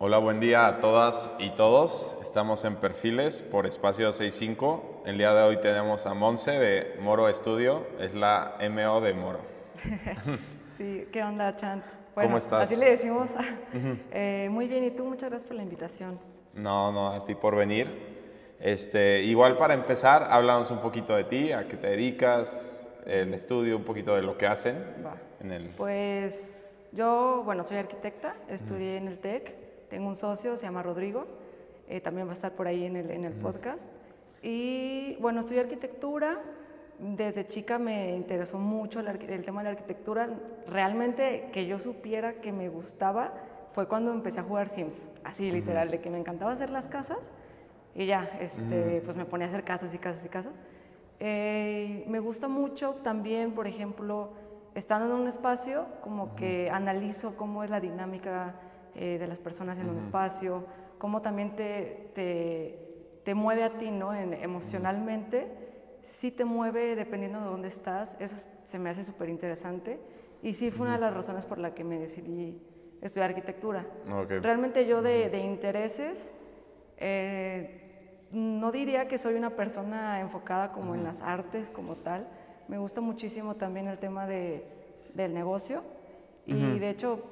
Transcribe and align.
Hola, 0.00 0.18
buen 0.18 0.38
día 0.38 0.68
a 0.68 0.78
todas 0.78 1.28
y 1.40 1.50
todos. 1.50 2.16
Estamos 2.22 2.64
en 2.64 2.76
Perfiles 2.76 3.42
por 3.42 3.66
Espacio 3.66 4.12
65. 4.12 5.02
El 5.04 5.18
día 5.18 5.34
de 5.34 5.42
hoy 5.42 5.60
tenemos 5.60 6.06
a 6.06 6.14
Monse 6.14 6.52
de 6.52 7.00
Moro 7.00 7.28
Estudio, 7.28 7.84
es 7.98 8.14
la 8.14 8.58
MO 8.70 9.00
de 9.00 9.12
Moro. 9.12 9.40
sí, 10.78 11.08
¿qué 11.10 11.20
onda, 11.24 11.56
Chan? 11.56 11.82
Bueno, 12.14 12.28
¿Cómo 12.28 12.38
estás? 12.38 12.70
Así 12.70 12.76
le 12.76 12.90
decimos. 12.90 13.30
Eh, 14.12 14.46
muy 14.52 14.68
bien, 14.68 14.84
¿y 14.84 14.92
tú? 14.92 15.04
Muchas 15.04 15.30
gracias 15.30 15.48
por 15.48 15.56
la 15.56 15.64
invitación. 15.64 16.20
No, 16.54 16.92
no, 16.92 17.10
a 17.10 17.24
ti 17.24 17.34
por 17.34 17.56
venir. 17.56 17.88
Este, 18.60 19.22
igual 19.24 19.56
para 19.56 19.74
empezar, 19.74 20.28
háblanos 20.30 20.70
un 20.70 20.78
poquito 20.78 21.16
de 21.16 21.24
ti, 21.24 21.50
a 21.50 21.66
qué 21.66 21.76
te 21.76 21.88
dedicas, 21.88 22.86
el 23.04 23.34
estudio, 23.34 23.76
un 23.76 23.84
poquito 23.84 24.14
de 24.14 24.22
lo 24.22 24.38
que 24.38 24.46
hacen. 24.46 24.76
Va. 25.04 25.16
Pues 25.76 26.68
yo, 26.92 27.42
bueno, 27.44 27.64
soy 27.64 27.78
arquitecta, 27.78 28.36
estudié 28.48 28.96
en 28.96 29.08
el 29.08 29.18
TEC, 29.18 29.57
tengo 29.88 30.08
un 30.08 30.16
socio, 30.16 30.56
se 30.56 30.64
llama 30.64 30.82
Rodrigo, 30.82 31.26
eh, 31.88 32.00
también 32.00 32.26
va 32.26 32.32
a 32.32 32.34
estar 32.34 32.52
por 32.52 32.66
ahí 32.66 32.84
en 32.84 32.96
el, 32.96 33.10
en 33.10 33.24
el 33.24 33.32
podcast. 33.32 33.88
Y 34.42 35.16
bueno, 35.20 35.40
estudié 35.40 35.60
arquitectura, 35.60 36.40
desde 36.98 37.46
chica 37.46 37.78
me 37.78 38.14
interesó 38.14 38.58
mucho 38.58 39.00
el, 39.00 39.08
el, 39.08 39.44
tema 39.44 39.60
de 39.60 39.64
la 39.64 39.70
arquitectura. 39.70 40.28
Realmente 40.66 41.48
que 41.52 41.66
yo 41.66 41.78
supiera 41.78 42.34
que 42.40 42.52
me 42.52 42.68
gustaba 42.68 43.32
fue 43.72 43.86
cuando 43.86 44.12
empecé 44.12 44.40
a 44.40 44.42
jugar 44.42 44.68
Sims, 44.68 45.04
así 45.24 45.50
literal, 45.50 45.90
de 45.90 46.00
que 46.00 46.10
me 46.10 46.18
encantaba 46.18 46.52
hacer 46.52 46.70
las 46.70 46.88
casas 46.88 47.30
y 47.94 48.06
ya, 48.06 48.30
este, 48.40 49.02
pues 49.04 49.16
me 49.16 49.24
ponía 49.24 49.46
a 49.46 49.50
hacer 49.50 49.64
casas 49.64 49.94
y 49.94 49.98
casas 49.98 50.24
y 50.24 50.28
casas. 50.28 50.52
Eh, 51.20 52.04
me 52.06 52.20
gusta 52.20 52.48
mucho 52.48 52.94
también, 53.02 53.52
por 53.52 53.66
ejemplo, 53.66 54.30
estando 54.74 55.06
en 55.12 55.22
un 55.22 55.28
espacio, 55.28 55.86
como 56.02 56.36
que 56.36 56.70
analizo 56.70 57.36
cómo 57.36 57.64
es 57.64 57.70
la 57.70 57.80
dinámica 57.80 58.54
eh, 58.98 59.18
de 59.18 59.26
las 59.26 59.38
personas 59.38 59.78
en 59.78 59.88
un 59.88 59.98
espacio, 59.98 60.64
cómo 60.98 61.22
también 61.22 61.54
te, 61.54 62.10
te, 62.14 63.20
te, 63.24 63.34
mueve 63.34 63.62
a 63.62 63.78
ti, 63.78 63.90
¿no? 63.90 64.12
En, 64.12 64.34
emocionalmente, 64.34 65.46
sí 66.02 66.30
te 66.30 66.44
mueve 66.44 66.96
dependiendo 66.96 67.40
de 67.40 67.46
dónde 67.46 67.68
estás, 67.68 68.16
eso 68.18 68.36
se 68.64 68.78
me 68.78 68.90
hace 68.90 69.04
súper 69.04 69.28
interesante. 69.28 70.00
Y 70.42 70.54
sí 70.54 70.70
fue 70.70 70.86
una 70.86 70.96
de 70.96 71.00
las 71.00 71.14
razones 71.14 71.44
por 71.44 71.58
la 71.58 71.74
que 71.74 71.84
me 71.84 71.98
decidí 71.98 72.60
estudiar 73.00 73.30
arquitectura. 73.30 73.86
Realmente 74.28 74.86
yo 74.86 75.02
de, 75.02 75.30
de 75.30 75.38
intereses, 75.38 76.32
eh, 76.96 78.26
no 78.32 78.72
diría 78.72 79.08
que 79.08 79.18
soy 79.18 79.34
una 79.34 79.50
persona 79.50 80.20
enfocada 80.20 80.72
como 80.72 80.94
en 80.94 81.04
las 81.04 81.22
artes 81.22 81.70
como 81.70 81.96
tal. 81.96 82.28
Me 82.66 82.78
gusta 82.78 83.00
muchísimo 83.00 83.54
también 83.54 83.86
el 83.86 83.98
tema 83.98 84.26
de, 84.26 84.64
del 85.14 85.32
negocio. 85.32 85.82
Y 86.46 86.78
de 86.78 86.88
hecho, 86.88 87.22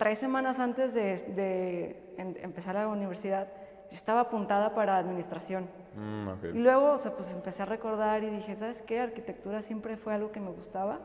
tres 0.00 0.18
semanas 0.18 0.58
antes 0.58 0.94
de, 0.94 1.18
de 1.36 2.14
empezar 2.16 2.74
la 2.74 2.88
universidad, 2.88 3.48
yo 3.90 3.96
estaba 3.96 4.20
apuntada 4.20 4.74
para 4.74 4.96
administración. 4.96 5.68
Mm, 5.94 6.56
y 6.56 6.58
luego, 6.58 6.92
o 6.92 6.98
sea, 6.98 7.14
pues 7.14 7.30
empecé 7.32 7.64
a 7.64 7.66
recordar 7.66 8.24
y 8.24 8.30
dije, 8.30 8.56
¿sabes 8.56 8.80
qué? 8.80 8.98
Arquitectura 8.98 9.60
siempre 9.60 9.98
fue 9.98 10.14
algo 10.14 10.32
que 10.32 10.40
me 10.40 10.50
gustaba. 10.52 11.00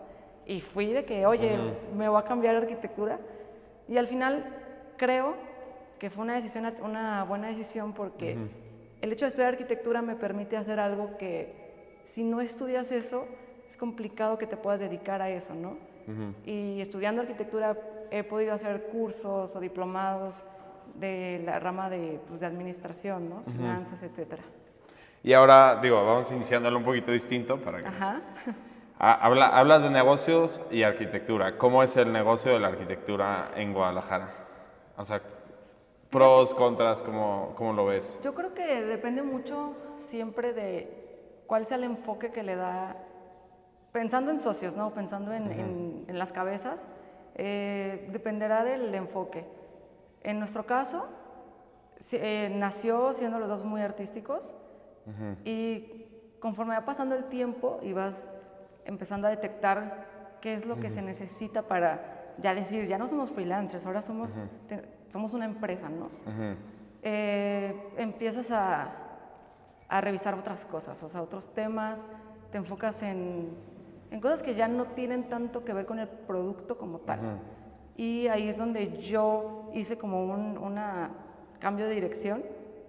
Y 0.45 0.61
fui 0.61 0.93
de 0.93 1.03
que, 1.03 1.25
oye, 1.25 1.59
me 1.93 2.07
voy 2.07 2.17
a 2.17 2.23
cambiar 2.23 2.55
a 2.55 2.59
arquitectura. 2.59 3.19
Y 3.89 3.97
al 3.97 4.07
final 4.07 4.45
creo 4.95 5.35
que 5.99 6.09
fue 6.09 6.23
una, 6.23 6.35
decisión, 6.35 6.66
una 6.81 7.25
buena 7.25 7.49
decisión 7.49 7.91
porque 7.91 8.38
el 9.01 9.11
hecho 9.11 9.25
de 9.25 9.29
estudiar 9.29 9.49
arquitectura 9.49 10.01
me 10.01 10.16
permite 10.16 10.55
hacer 10.55 10.79
algo 10.79 11.17
que 11.17 11.53
si 12.05 12.23
no 12.23 12.39
estudias 12.39 12.93
eso, 12.93 13.27
es 13.67 13.75
complicado 13.75 14.38
que 14.38 14.47
te 14.47 14.55
puedas 14.55 14.79
dedicar 14.79 15.21
a 15.21 15.29
eso, 15.29 15.53
¿no? 15.53 15.75
Y 16.45 16.79
estudiando 16.79 17.23
arquitectura 17.23 17.75
he 18.11 18.23
podido 18.23 18.53
hacer 18.53 18.88
cursos 18.92 19.56
o 19.56 19.59
diplomados 19.59 20.45
de 20.95 21.42
la 21.45 21.59
rama 21.59 21.89
de, 21.89 22.20
pues, 22.28 22.39
de 22.39 22.45
administración, 22.45 23.30
¿no? 23.30 23.44
Finanzas, 23.52 24.02
etcétera. 24.03 24.44
Y 25.23 25.34
ahora, 25.34 25.80
digo, 25.81 26.06
vamos 26.06 26.31
iniciándolo 26.31 26.78
un 26.78 26.84
poquito 26.84 27.12
distinto 27.12 27.59
para 27.59 27.81
que... 27.81 27.88
Ajá. 27.88 28.22
Ah, 28.97 29.13
habla, 29.22 29.47
hablas 29.47 29.84
de 29.84 29.90
negocios 29.90 30.62
y 30.72 30.84
arquitectura. 30.84 31.57
¿Cómo 31.57 31.84
es 31.84 31.97
el 31.97 32.13
negocio 32.13 32.53
de 32.53 32.59
la 32.62 32.69
arquitectura 32.69 33.52
en 33.56 33.74
Guadalajara? 33.74 34.34
O 34.96 35.03
sea, 35.03 35.22
pros, 36.09 36.53
contras, 36.53 37.03
¿cómo, 37.03 37.53
cómo 37.58 37.74
lo 37.74 37.85
ves? 37.88 38.18
Yo 38.24 38.34
creo 38.34 38.53
que 38.53 38.84
depende 38.84 39.22
mucho 39.22 39.74
siempre 39.97 40.53
de 40.53 41.44
cuál 41.46 41.66
sea 41.66 41.75
el 41.75 41.84
enfoque 41.84 42.31
que 42.31 42.41
le 42.41 42.56
da, 42.56 42.96
pensando 43.91 44.31
en 44.31 44.40
socios, 44.40 44.78
¿no? 44.78 44.94
Pensando 44.94 45.34
en, 45.34 46.06
en, 46.08 46.18
las 46.18 46.31
cabezas, 46.31 46.88
eh, 47.35 48.07
dependerá 48.12 48.63
del 48.63 48.94
enfoque. 48.96 49.46
En 50.23 50.40
nuestro 50.40 50.66
caso, 50.66 51.07
eh, 52.13 52.50
nació 52.56 53.13
siendo 53.13 53.40
los 53.40 53.50
dos 53.50 53.63
muy 53.63 53.81
artísticos 53.81 54.53
y 55.44 56.07
conforme 56.40 56.73
va 56.73 56.84
pasando 56.84 57.16
el 57.16 57.25
tiempo 57.25 57.79
y 57.84 57.94
vas 57.94 58.25
empezando 58.85 59.28
a 59.28 59.29
detectar 59.29 60.06
qué 60.41 60.56
es 60.56 60.66
lo 60.66 60.79
que 60.79 60.90
se 60.90 61.01
necesita 61.01 61.62
para 61.63 62.34
ya 62.40 62.56
decir, 62.56 62.85
ya 62.85 62.97
no 62.97 63.07
somos 63.07 63.29
freelancers, 63.29 63.85
ahora 63.85 64.02
somos, 64.02 64.38
somos 65.09 65.34
una 65.34 65.46
empresa, 65.46 65.90
¿no? 65.90 66.09
Eh, 67.03 67.94
empiezas 67.97 68.50
a, 68.50 68.94
a, 69.88 70.02
revisar 70.02 70.34
otras 70.34 70.66
cosas, 70.66 71.02
o 71.03 71.09
sea, 71.09 71.22
otros 71.22 71.53
temas, 71.53 72.06
te 72.52 72.57
enfocas 72.57 73.03
en, 73.03 73.56
en, 74.16 74.22
cosas 74.22 74.42
que 74.42 74.56
ya 74.56 74.68
no 74.68 74.86
tienen 74.86 75.30
tanto 75.30 75.64
que 75.64 75.74
ver 75.74 75.86
con 75.86 76.00
el 76.00 76.08
producto 76.08 76.78
como 76.78 77.00
tal. 77.00 77.20
Y 77.98 78.28
ahí 78.28 78.50
es 78.50 78.58
donde 78.58 78.98
yo 79.00 79.70
hice 79.74 79.98
como 79.98 80.26
un 80.26 80.58
una 80.58 81.12
cambio 81.59 81.88
de 81.88 81.96
dirección 81.96 82.44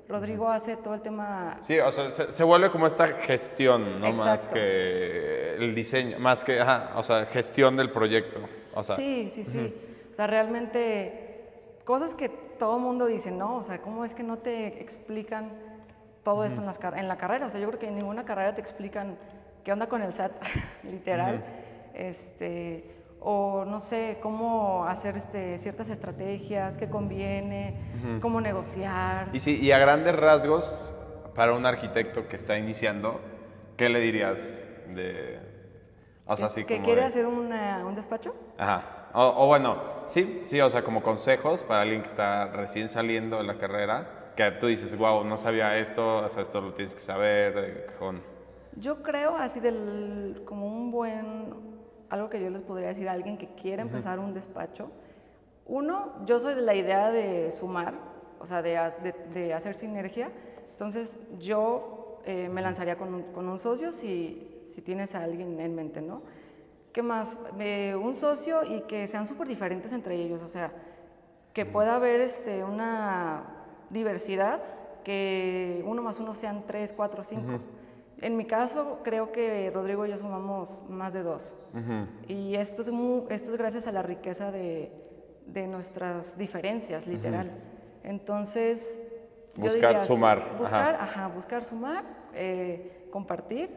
Rodrigo 0.09 0.49
hace 0.49 0.77
todo 0.77 0.95
el 0.95 1.01
tema... 1.01 1.59
Sí, 1.61 1.79
o 1.81 1.91
sea, 1.91 2.11
se, 2.11 2.45
vuelve 2.45 2.71
como 2.71 2.87
esta 2.87 3.09
gestión, 3.09 4.01
¿no? 4.01 4.13
Más 4.13 4.47
que 4.47 5.55
el 5.55 5.75
diseño, 5.75 6.19
más 6.21 6.45
que, 6.45 6.61
ajá, 6.61 6.93
o 6.97 7.03
sea, 7.03 7.27
gestión 7.27 7.77
del 7.77 7.91
proyecto. 7.91 8.41
O 8.75 8.85
sea, 8.85 8.95
sí, 8.95 9.29
sí, 9.31 9.43
sí. 9.43 9.75
O 10.11 10.15
sea, 10.15 10.29
realmente 10.29 11.81
cosas 11.85 12.15
que 12.15 12.29
todo 12.29 12.79
mundo 12.79 13.07
dice, 13.07 13.33
¿no? 13.33 13.57
O 13.57 13.63
sea, 13.63 13.83
¿cómo 13.83 14.05
es 14.05 14.15
que 14.15 14.23
no 14.23 14.39
te 14.39 14.81
explican 14.81 15.51
todo 16.23 16.45
esto 16.45 16.61
en, 16.61 16.67
las, 16.67 16.79
en 16.95 17.09
la 17.09 17.19
carrera? 17.19 17.47
O 17.47 17.51
sea, 17.51 17.61
yo 17.61 17.67
creo 17.67 17.81
que 17.81 17.89
en 17.89 17.97
ninguna 17.97 18.25
carrera 18.25 18.55
te 18.55 18.61
explican 18.61 19.17
qué 19.67 19.73
onda 19.73 19.89
con 19.89 20.01
el 20.01 20.15
SAT, 20.15 20.31
literal. 20.85 21.45
Este 21.93 22.93
o 23.19 23.65
no 23.65 23.81
sé, 23.81 24.19
cómo 24.23 24.85
hacer 24.85 25.17
este, 25.17 25.59
ciertas 25.59 25.89
estrategias, 25.89 26.79
qué 26.79 26.89
conviene, 26.89 27.75
cómo 28.23 28.41
negociar. 28.41 29.31
Y 29.33 29.41
sí, 29.41 29.59
y 29.61 29.73
a 29.73 29.79
grandes 29.79 30.15
rasgos, 30.15 30.95
para 31.35 31.53
un 31.55 31.67
arquitecto 31.67 32.29
que 32.29 32.37
está 32.37 32.57
iniciando, 32.57 33.21
¿qué 33.77 33.89
le 33.89 33.99
dirías 33.99 34.71
de... 34.95 35.41
O 36.27 36.37
sea, 36.37 36.47
así 36.47 36.65
¿Que 36.65 36.83
quiere 36.83 37.03
hacer 37.03 37.27
un 37.27 37.51
despacho? 37.97 38.37
Ajá. 38.59 39.09
O, 39.15 39.47
bueno, 39.49 39.83
sí, 40.07 40.43
sí, 40.45 40.61
o 40.61 40.71
sea, 40.71 40.85
como 40.85 41.03
consejos 41.03 41.65
para 41.65 41.81
alguien 41.81 42.03
que 42.03 42.09
está 42.09 42.47
recién 42.53 42.89
saliendo 42.89 43.39
de 43.39 43.45
la 43.45 43.59
carrera, 43.59 44.33
que 44.37 44.49
tú 44.53 44.69
dices, 44.69 44.97
wow, 44.97 45.25
no 45.25 45.37
sabía 45.37 45.77
esto, 45.79 46.19
o 46.19 46.29
sea, 46.29 46.43
esto 46.43 46.61
lo 46.61 46.75
tienes 46.75 46.95
que 46.95 47.01
saber 47.01 47.55
de 47.55 47.87
cajón. 47.87 48.36
Yo 48.77 49.03
creo 49.03 49.37
así 49.37 49.61
del, 49.61 50.43
como 50.45 50.67
un 50.67 50.91
buen 50.91 51.55
algo 52.11 52.31
que 52.31 52.41
yo 52.41 52.51
les 52.51 52.63
podría 52.63 52.89
decir 52.89 53.09
a 53.09 53.13
alguien 53.13 53.39
que 53.39 53.49
quiere 53.49 53.83
empezar 53.83 54.19
un 54.19 54.35
despacho. 54.35 54.91
Uno, 55.67 56.13
yo 56.25 56.39
soy 56.39 56.55
de 56.55 56.63
la 56.63 56.75
idea 56.75 57.11
de 57.11 57.51
sumar, 57.51 57.95
o 58.39 58.47
sea, 58.47 58.63
de, 58.63 59.15
de, 59.35 59.55
hacer 59.55 59.75
sinergia. 59.75 60.31
Entonces, 60.71 61.21
yo 61.39 62.21
eh, 62.25 62.49
me 62.49 62.63
lanzaría 62.63 62.97
con 62.97 63.13
un, 63.13 63.23
con 63.33 63.49
un, 63.49 63.59
socio 63.59 63.93
si, 63.93 64.61
si 64.65 64.83
tienes 64.83 65.15
a 65.15 65.25
alguien 65.25 65.59
en 65.59 65.75
mente, 65.75 66.01
¿no? 66.01 66.23
¿Qué 66.93 67.03
más? 67.03 67.39
Eh, 67.59 67.97
un 67.97 68.15
socio 68.15 68.63
y 68.65 68.83
que 68.83 69.07
sean 69.09 69.27
súper 69.27 69.49
diferentes 69.49 69.93
entre 69.93 70.15
ellos, 70.15 70.43
o 70.43 70.49
sea, 70.49 70.73
que 71.53 71.67
pueda 71.67 71.97
haber 71.97 72.21
este, 72.21 72.63
una 72.63 73.45
diversidad, 73.91 74.63
que 75.03 75.83
uno 75.87 76.03
más 76.03 76.21
uno 76.21 76.35
sean 76.35 76.65
tres, 76.67 76.93
cuatro, 76.93 77.23
cinco. 77.23 77.61
En 78.21 78.37
mi 78.37 78.47
caso, 78.47 79.01
creo 79.03 79.31
que 79.31 79.71
Rodrigo 79.71 80.07
y 80.07 80.11
yo 80.11 80.17
sumamos 80.17 80.81
más 80.89 81.13
de 81.13 81.23
dos. 81.23 81.55
Y 82.29 82.55
esto 82.55 82.83
es, 82.83 82.89
esto 83.29 83.51
es 83.53 83.59
gracias 83.59 83.87
a 83.87 83.93
la 83.93 84.03
riqueza 84.03 84.51
de, 84.51 84.91
de 85.47 85.67
nuestras 85.67 86.39
diferencias, 86.39 87.07
literal. 87.07 87.51
Entonces... 88.03 88.99
Buscar 89.55 89.99
sumar. 89.99 90.57
Buscar, 90.59 90.95
ajá. 90.97 91.29
buscar 91.29 91.65
sumar, 91.65 92.05
eh, 92.35 93.09
compartir 93.11 93.71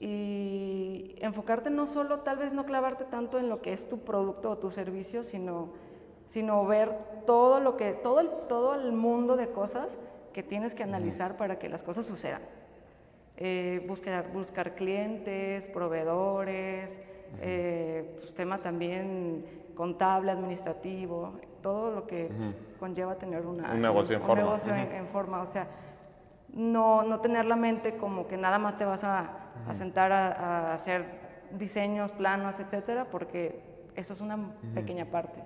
y 0.00 1.14
enfocarte 1.20 1.70
no 1.70 1.86
solo, 1.86 2.20
tal 2.20 2.38
vez 2.38 2.52
no 2.52 2.66
clavarte 2.66 3.04
tanto 3.04 3.38
en 3.38 3.48
lo 3.48 3.62
que 3.62 3.72
es 3.72 3.88
tu 3.88 4.00
producto 4.00 4.50
o 4.50 4.58
tu 4.58 4.70
servicio, 4.70 5.22
sino, 5.22 5.70
sino 6.26 6.66
ver 6.66 6.92
todo 7.24 7.60
lo 7.60 7.76
que, 7.76 7.92
todo 7.92 8.18
el, 8.20 8.30
todo 8.48 8.74
el 8.74 8.92
mundo 8.92 9.36
de 9.36 9.48
cosas 9.50 9.96
que 10.32 10.42
tienes 10.42 10.74
que 10.74 10.82
analizar 10.82 11.36
para 11.36 11.58
que 11.58 11.68
las 11.68 11.84
cosas 11.84 12.04
sucedan 12.04 12.42
eh, 13.36 13.84
buscar, 13.86 14.32
buscar 14.32 14.74
clientes, 14.74 15.68
proveedores, 15.68 16.98
eh, 17.40 18.16
pues, 18.18 18.34
tema 18.34 18.58
también 18.58 19.44
contable, 19.74 20.30
administrativo, 20.30 21.34
todo 21.60 21.90
lo 21.90 22.06
que 22.06 22.30
pues, 22.36 22.56
conlleva 22.78 23.16
tener 23.16 23.44
una, 23.46 23.72
un 23.72 23.82
negocio 23.82 24.16
en 24.16 24.22
forma. 24.22 24.42
Un 24.42 24.48
negocio 24.48 24.74
en, 24.74 25.06
forma, 25.08 25.42
o 25.42 25.46
sea, 25.46 25.66
no, 26.54 27.02
no, 27.02 27.20
tener 27.20 27.44
la 27.44 27.56
mente 27.56 27.96
como 27.96 28.26
que 28.26 28.38
nada 28.38 28.58
más 28.58 28.76
te 28.78 28.86
vas 28.86 29.04
a, 29.04 29.52
a 29.68 29.74
sentar 29.74 30.12
a, 30.12 30.28
a, 30.70 30.72
hacer 30.72 31.04
diseños, 31.52 32.12
planos, 32.12 32.58
etcétera, 32.58 33.06
porque 33.10 33.60
eso 33.96 34.14
es 34.14 34.20
una 34.20 34.38
pequeña 34.74 35.06
parte. 35.06 35.42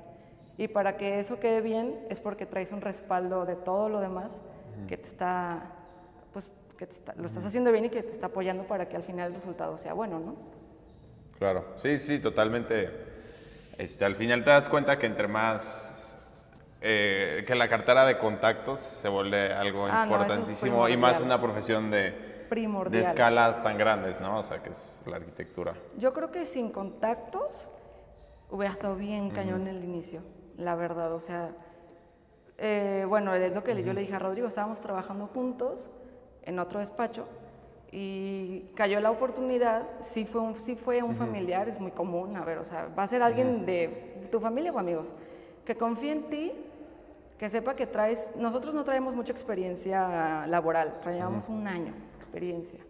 Y 0.57 0.69
para 0.69 0.97
que 0.97 1.19
eso 1.19 1.41
quede 1.41 1.61
bien 1.61 1.99
es 2.11 2.21
porque 2.21 2.47
traes 2.47 2.71
un 2.71 2.83
respaldo 2.83 3.47
de 3.47 3.57
todo 3.57 3.89
lo 3.89 4.01
demás 4.01 4.43
que 4.87 4.97
te 4.97 5.07
está, 5.07 5.73
pues, 6.33 6.53
que 6.81 6.89
lo 7.17 7.27
estás 7.27 7.45
haciendo 7.45 7.71
bien 7.73 7.85
y 7.85 7.91
que 7.91 8.03
te 8.03 8.11
está 8.11 8.29
apoyando 8.29 8.65
para 8.65 8.89
que 8.89 8.97
al 8.97 9.03
final 9.03 9.29
el 9.29 9.35
resultado 9.35 9.77
sea 9.77 9.93
bueno, 9.93 10.19
¿no? 10.19 10.37
Claro, 11.39 11.67
sí, 11.75 11.99
sí, 11.99 12.19
totalmente. 12.19 12.91
Este, 13.77 14.05
al 14.05 14.15
final 14.15 14.45
te 14.45 14.51
das 14.51 14.69
cuenta 14.69 14.99
que 14.99 15.07
entre 15.07 15.29
más, 15.29 16.19
eh, 16.81 17.45
que 17.47 17.55
la 17.55 17.69
cartera 17.69 18.07
de 18.07 18.17
contactos 18.17 18.81
se 18.81 19.09
vuelve 19.09 19.53
algo 19.53 19.87
ah, 19.91 20.05
importantísimo 20.05 20.89
y 20.89 20.97
más 20.97 21.21
una 21.21 21.39
profesión 21.39 21.91
de, 21.91 22.47
de 22.91 23.01
escalas 23.01 23.63
tan 23.63 23.77
grandes, 23.77 24.21
¿no? 24.21 24.39
O 24.39 24.43
sea, 24.43 24.63
que 24.63 24.71
es 24.71 25.03
la 25.07 25.17
arquitectura. 25.17 25.75
Yo 25.99 26.15
creo 26.15 26.31
que 26.31 26.47
sin 26.47 26.71
contactos 26.71 27.69
hubiera 28.49 28.73
estado 28.73 28.97
bien 28.97 29.31
cañón 29.31 29.69
en 29.69 29.77
el 29.77 29.85
inicio, 29.85 30.23
la 30.57 30.75
verdad, 30.77 31.13
o 31.13 31.21
sea 31.21 31.51
eh, 32.63 33.07
bueno, 33.09 33.35
es 33.35 33.55
lo 33.55 33.65
que 33.65 33.83
yo 33.83 33.95
le 33.95 34.03
dije 34.03 34.15
a 34.15 34.19
Rodrigo, 34.19 34.47
estábamos 34.47 34.83
trabajando 34.83 35.27
juntos 35.29 35.89
en 36.45 36.59
otro 36.59 36.81
despacho 36.81 37.27
y 37.93 38.71
cayó 38.75 39.01
la 39.01 39.11
oportunidad, 39.11 39.89
sí 40.01 40.25
fue 40.25 40.41
un, 40.41 40.59
sí 40.61 40.77
fue 40.77 41.03
un 41.03 41.17
familiar, 41.17 41.69
es 41.69 41.81
muy 41.81 41.91
común, 41.91 42.37
a 42.37 42.45
ver, 42.45 42.59
o 42.59 42.65
sea, 42.65 42.89
va 42.97 43.03
a 43.03 43.07
ser 43.07 43.23
alguien 43.23 43.67
de 43.67 44.29
tu 44.31 44.39
familia 44.39 44.73
o 44.73 44.79
amigos, 44.79 45.13
que 45.65 45.75
confíe 45.75 46.13
en 46.13 46.23
ti, 46.31 46.53
que 47.37 47.51
sepa 47.51 47.75
que 47.75 47.87
traes, 47.87 48.31
nosotros 48.37 48.75
no 48.75 48.85
traemos 48.85 49.15
mucha 49.15 49.33
experiencia 49.33 50.47
laboral, 50.47 51.01
traíamos 51.03 51.49
un 51.49 51.67
año 51.67 51.93
de 51.93 52.17
experiencia. 52.17 52.81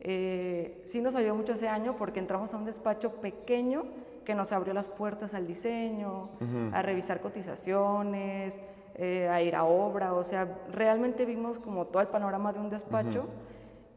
Eh, 0.00 0.82
sí 0.84 1.00
nos 1.00 1.14
ayudó 1.14 1.34
mucho 1.34 1.54
ese 1.54 1.68
año 1.68 1.96
porque 1.96 2.20
entramos 2.20 2.52
a 2.52 2.58
un 2.58 2.66
despacho 2.66 3.12
pequeño 3.22 3.84
que 4.26 4.34
nos 4.34 4.52
abrió 4.52 4.74
las 4.74 4.88
puertas 4.88 5.32
al 5.32 5.46
diseño, 5.46 6.30
a 6.72 6.82
revisar 6.82 7.20
cotizaciones, 7.20 8.58
eh, 8.96 9.28
a 9.28 9.42
ir 9.42 9.56
a 9.56 9.64
obra, 9.64 10.14
o 10.14 10.22
sea, 10.22 10.46
realmente 10.70 11.24
vimos 11.24 11.58
como 11.58 11.86
todo 11.86 12.00
el 12.00 12.08
panorama 12.08 12.52
de 12.52 12.60
un 12.60 12.70
despacho 12.70 13.26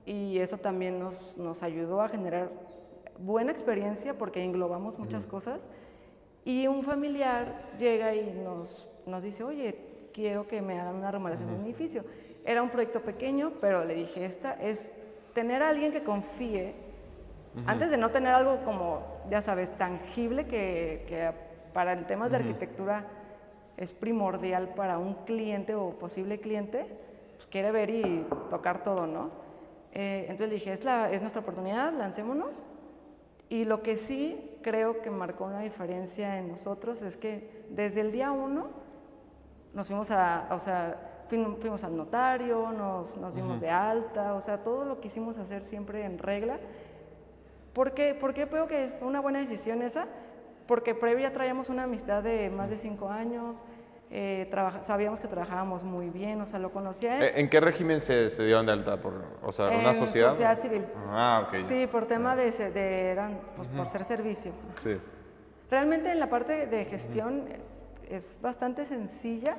y 0.08 0.40
eso 0.40 0.58
también 0.58 1.00
nos, 1.00 1.38
nos, 1.38 1.62
ayudó 1.62 2.02
a 2.02 2.10
generar 2.10 2.50
buena 3.20 3.52
experiencia 3.52 4.18
porque 4.18 4.44
englobamos 4.44 4.98
muchas 4.98 5.28
cosas. 5.28 5.70
Y 6.46 6.66
un 6.66 6.82
familiar 6.82 7.62
llega 7.78 8.16
y 8.16 8.32
nos, 8.32 8.88
nos 9.06 9.22
dice, 9.22 9.44
oye, 9.44 9.78
quiero 10.14 10.48
que 10.48 10.62
me 10.62 10.80
hagan 10.80 10.96
una 10.96 11.12
remodelación 11.12 11.50
de 11.50 11.56
un 11.58 11.66
edificio. 11.66 12.04
Era 12.44 12.64
un 12.64 12.70
proyecto 12.70 13.02
pequeño, 13.02 13.54
pero 13.60 13.84
le 13.84 13.94
dije, 13.94 14.26
esta 14.26 14.54
es 14.54 14.92
tener 15.34 15.62
a 15.62 15.70
alguien 15.70 15.92
que 15.92 16.04
confíe, 16.04 16.74
antes 17.66 17.92
de 17.92 17.98
no 17.98 18.10
tener 18.10 18.34
algo 18.34 18.64
como, 18.64 19.02
ya 19.30 19.42
sabes, 19.42 19.70
tangible 19.78 20.46
que, 20.46 21.06
que 21.08 21.32
para 21.74 22.08
temas 22.08 22.32
de 22.32 22.38
arquitectura 22.38 23.06
es 23.78 23.94
primordial 23.94 24.70
para 24.70 24.98
un 24.98 25.14
cliente 25.26 25.76
o 25.76 25.92
posible 25.92 26.40
cliente, 26.40 26.88
pues 27.36 27.48
quiere 27.48 27.72
ver 27.72 27.90
y 27.92 28.26
tocar 28.50 28.84
todo, 28.84 29.06
¿no? 29.06 29.30
Eh, 29.94 30.26
entonces 30.30 30.52
dije, 30.52 30.74
es, 30.74 30.84
la, 30.84 31.12
es 31.12 31.22
nuestra 31.22 31.42
oportunidad, 31.42 31.94
lancémonos. 31.94 32.64
Y 33.50 33.66
lo 33.66 33.82
que 33.82 33.98
sí 33.98 34.58
creo 34.62 35.02
que 35.02 35.10
marcó 35.10 35.46
una 35.46 35.62
diferencia 35.62 36.38
en 36.38 36.50
nosotros 36.50 37.02
es 37.02 37.16
que 37.16 37.66
desde 37.70 38.02
el 38.02 38.12
día 38.12 38.32
uno 38.32 38.68
nos 39.74 39.88
fuimos 39.88 40.12
a, 40.12 40.48
o 40.52 40.60
sea, 40.60 41.24
fuimos, 41.30 41.84
al 41.84 41.96
notario, 41.96 42.72
nos, 42.72 43.16
nos 43.18 43.36
dimos 43.36 43.62
de 43.62 43.70
alta, 43.70 44.34
o 44.34 44.42
sea, 44.42 44.64
todo 44.64 44.86
lo 44.86 45.00
quisimos 45.00 45.38
hacer 45.38 45.62
siempre 45.62 46.04
en 46.04 46.18
regla. 46.18 46.60
¿Por 47.74 47.94
qué? 47.94 48.16
¿Por 48.16 48.34
qué 48.34 48.48
creo 48.48 48.68
que 48.68 48.90
fue 48.98 49.08
una 49.08 49.20
buena 49.20 49.40
decisión 49.40 49.82
esa? 49.82 50.08
Porque 50.68 50.94
previa 50.94 51.34
traíamos 51.34 51.70
una 51.70 51.84
amistad 51.84 52.24
de 52.24 52.50
más 52.50 52.70
de 52.70 52.78
cinco 52.78 53.10
años, 53.10 53.64
eh, 54.10 54.50
sabíamos 54.82 55.20
que 55.20 55.28
trabajábamos 55.28 55.84
muy 55.84 56.10
bien, 56.10 56.40
o 56.40 56.46
sea, 56.46 56.60
lo 56.60 56.72
conocía. 56.72 57.26
Eh, 57.26 57.40
¿En 57.42 57.50
qué 57.50 57.60
régimen 57.60 58.00
se, 58.00 58.30
se 58.30 58.46
dieron 58.46 58.66
de 58.66 58.72
alta? 58.72 59.02
Por, 59.02 59.26
o 59.42 59.52
sea, 59.52 59.70
¿una 59.70 59.94
sociedad? 59.94 60.30
sociedad 60.30 60.60
civil. 60.60 60.86
Ah, 61.08 61.46
ok. 61.48 61.62
Sí, 61.62 61.88
por 61.88 62.08
tema 62.08 62.36
de, 62.36 62.52
de 62.52 63.10
eran, 63.10 63.40
pues, 63.56 63.68
por 63.70 63.88
ser 63.88 64.06
servicio. 64.06 64.54
Sí. 64.82 64.98
Realmente 65.70 66.12
en 66.12 66.20
la 66.20 66.30
parte 66.30 66.68
de 66.68 66.86
gestión 66.86 67.46
es 68.10 68.38
bastante 68.42 68.86
sencilla 68.86 69.58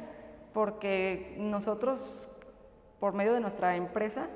porque 0.55 1.37
nosotros, 1.39 2.31
por 3.01 3.13
medio 3.13 3.35
de 3.35 3.41
nuestra 3.41 3.77
empresa, 3.77 4.29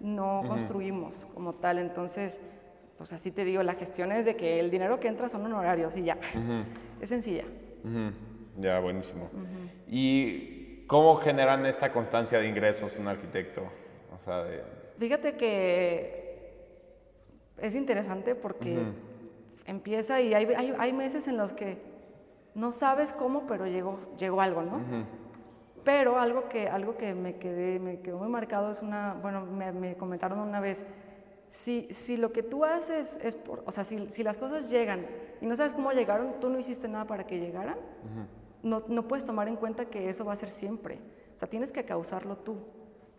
no 0.00 0.42
construimos 0.46 1.26
como 1.34 1.54
tal, 1.54 1.78
entonces 1.78 2.40
pues 2.98 3.12
así 3.12 3.30
te 3.30 3.44
digo, 3.44 3.62
la 3.62 3.74
gestión 3.74 4.12
es 4.12 4.26
de 4.26 4.36
que 4.36 4.58
el 4.58 4.70
dinero 4.70 4.98
que 4.98 5.08
entra 5.08 5.28
son 5.28 5.46
honorarios 5.46 5.96
y 5.96 6.02
ya. 6.02 6.18
Es 7.00 7.08
sencilla. 7.08 7.44
Ya, 8.58 8.80
buenísimo. 8.80 9.30
¿Y 9.86 10.84
cómo 10.88 11.14
generan 11.16 11.64
esta 11.64 11.92
constancia 11.92 12.40
de 12.40 12.48
ingresos 12.48 12.98
un 12.98 13.06
arquitecto? 13.08 13.62
O 14.14 14.18
sea, 14.18 14.44
Fíjate 14.98 15.36
que 15.36 16.18
es 17.58 17.74
interesante 17.76 18.34
porque 18.34 18.78
empieza 19.66 20.20
y 20.20 20.34
hay, 20.34 20.46
hay, 20.46 20.92
meses 20.92 21.28
en 21.28 21.36
los 21.36 21.52
que 21.52 21.78
no 22.54 22.72
sabes 22.72 23.12
cómo, 23.12 23.46
pero 23.46 23.66
llegó, 23.66 24.00
llegó 24.18 24.40
algo, 24.40 24.62
¿no? 24.62 24.80
Pero 25.84 26.18
algo 26.18 26.48
que, 26.48 26.68
algo 26.68 26.96
que 26.96 27.14
me, 27.14 27.36
quedé, 27.36 27.78
me 27.78 28.00
quedó 28.00 28.18
muy 28.18 28.28
marcado 28.28 28.70
es 28.70 28.82
una, 28.82 29.14
bueno, 29.14 29.46
me, 29.46 29.70
me 29.72 29.96
comentaron 29.96 30.40
una 30.40 30.58
vez, 30.58 30.84
si, 31.50 31.88
si 31.90 32.16
lo 32.16 32.32
que 32.32 32.42
tú 32.42 32.64
haces 32.64 33.18
es, 33.22 33.34
por, 33.34 33.62
o 33.66 33.72
sea, 33.72 33.84
si, 33.84 34.10
si, 34.10 34.22
las 34.22 34.36
cosas 34.36 34.68
llegan 34.68 35.06
y 35.40 35.46
no 35.46 35.56
sabes 35.56 35.72
cómo 35.72 35.92
llegaron, 35.92 36.40
tú 36.40 36.50
no 36.50 36.58
hiciste 36.58 36.88
nada 36.88 37.06
para 37.06 37.26
que 37.26 37.38
llegaran, 37.38 37.76
no, 38.62 38.82
no, 38.88 39.08
puedes 39.08 39.24
tomar 39.24 39.48
en 39.48 39.56
cuenta 39.56 39.86
que 39.86 40.10
eso 40.10 40.24
va 40.24 40.32
a 40.32 40.36
ser 40.36 40.50
siempre. 40.50 40.98
O 41.34 41.38
sea, 41.38 41.48
tienes 41.48 41.72
que 41.72 41.84
causarlo 41.84 42.36
tú. 42.36 42.56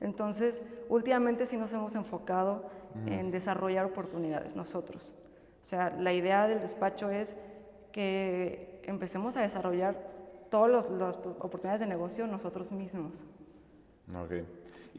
Entonces, 0.01 0.61
últimamente 0.89 1.45
sí 1.45 1.57
nos 1.57 1.73
hemos 1.73 1.95
enfocado 1.95 2.69
en 3.05 3.31
desarrollar 3.31 3.85
oportunidades 3.85 4.55
nosotros. 4.55 5.13
O 5.61 5.65
sea, 5.65 5.89
la 5.91 6.13
idea 6.13 6.47
del 6.47 6.61
despacho 6.61 7.09
es 7.09 7.35
que 7.91 8.81
empecemos 8.85 9.35
a 9.37 9.41
desarrollar 9.41 9.95
todas 10.49 10.87
las 10.89 11.17
oportunidades 11.17 11.81
de 11.81 11.87
negocio 11.87 12.27
nosotros 12.27 12.71
mismos. 12.71 13.23
Okay. 14.25 14.45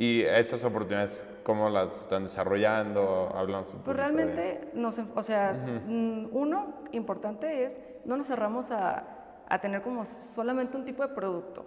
¿Y 0.01 0.23
esas 0.23 0.65
oportunidades 0.65 1.23
cómo 1.45 1.69
las 1.69 2.01
están 2.01 2.23
desarrollando? 2.23 3.31
Hablamos 3.37 3.77
pues 3.85 3.95
realmente, 3.95 4.71
o 5.15 5.23
sea, 5.23 5.53
mm, 5.53 6.29
uno 6.33 6.85
importante 6.93 7.65
es, 7.65 7.79
no 8.07 8.17
nos 8.17 8.27
cerramos 8.29 8.71
a, 8.71 9.05
a, 9.47 9.61
tener 9.61 9.83
como 9.83 10.07
solamente 10.07 10.79
un 10.79 10.87
tipo 10.87 11.07
de 11.07 11.11
producto. 11.11 11.67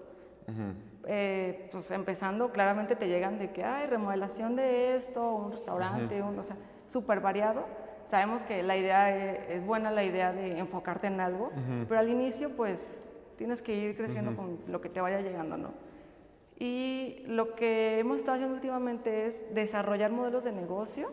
Eh, 1.06 1.70
pues 1.72 1.92
empezando, 1.92 2.52
claramente 2.52 2.96
te 2.96 3.08
llegan 3.08 3.38
de 3.38 3.52
que 3.52 3.64
hay 3.64 3.86
remodelación 3.86 4.56
de 4.56 4.96
esto, 4.96 5.36
un 5.36 5.52
restaurante, 5.52 6.24
un, 6.24 6.40
o 6.40 6.42
sea, 6.42 6.56
súper 6.88 7.20
variado. 7.20 7.66
Sabemos 8.06 8.44
que 8.44 8.64
la 8.64 8.76
idea 8.76 9.16
es, 9.16 9.48
es, 9.48 9.64
buena, 9.64 9.92
la 9.92 10.04
idea 10.04 10.34
de 10.34 10.58
enfocarte 10.58 11.06
en 11.06 11.20
algo, 11.20 11.52
pero 11.88 12.00
al 12.00 12.10
inicio, 12.10 12.50
pues, 12.56 13.00
tienes 13.38 13.62
que 13.62 13.76
ir 13.76 13.96
creciendo 13.96 14.36
con 14.36 14.58
lo 14.68 14.82
que 14.82 14.90
te 14.90 15.02
vaya 15.02 15.22
llegando, 15.22 15.56
¿no? 15.56 15.93
Y 16.60 17.24
lo 17.28 17.56
que 17.56 18.00
hemos 18.00 18.18
estado 18.18 18.36
haciendo 18.36 18.56
últimamente 18.56 19.26
es 19.26 19.54
desarrollar 19.54 20.12
modelos 20.12 20.44
de 20.44 20.52
negocio. 20.52 21.12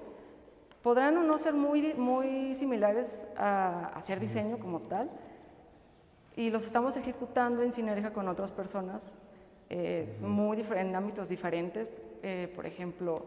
Podrán 0.82 1.16
o 1.18 1.22
no 1.22 1.38
ser 1.38 1.54
muy, 1.54 1.94
muy 1.94 2.54
similares 2.54 3.26
a 3.36 3.92
hacer 3.94 4.20
diseño 4.20 4.58
como 4.58 4.80
tal, 4.80 5.10
y 6.36 6.50
los 6.50 6.64
estamos 6.64 6.96
ejecutando 6.96 7.62
en 7.62 7.72
sinergia 7.72 8.12
con 8.12 8.28
otras 8.28 8.50
personas 8.50 9.16
eh, 9.68 10.16
muy 10.20 10.64
en 10.74 10.96
ámbitos 10.96 11.28
diferentes. 11.28 11.88
Eh, 12.22 12.50
por 12.54 12.66
ejemplo, 12.66 13.26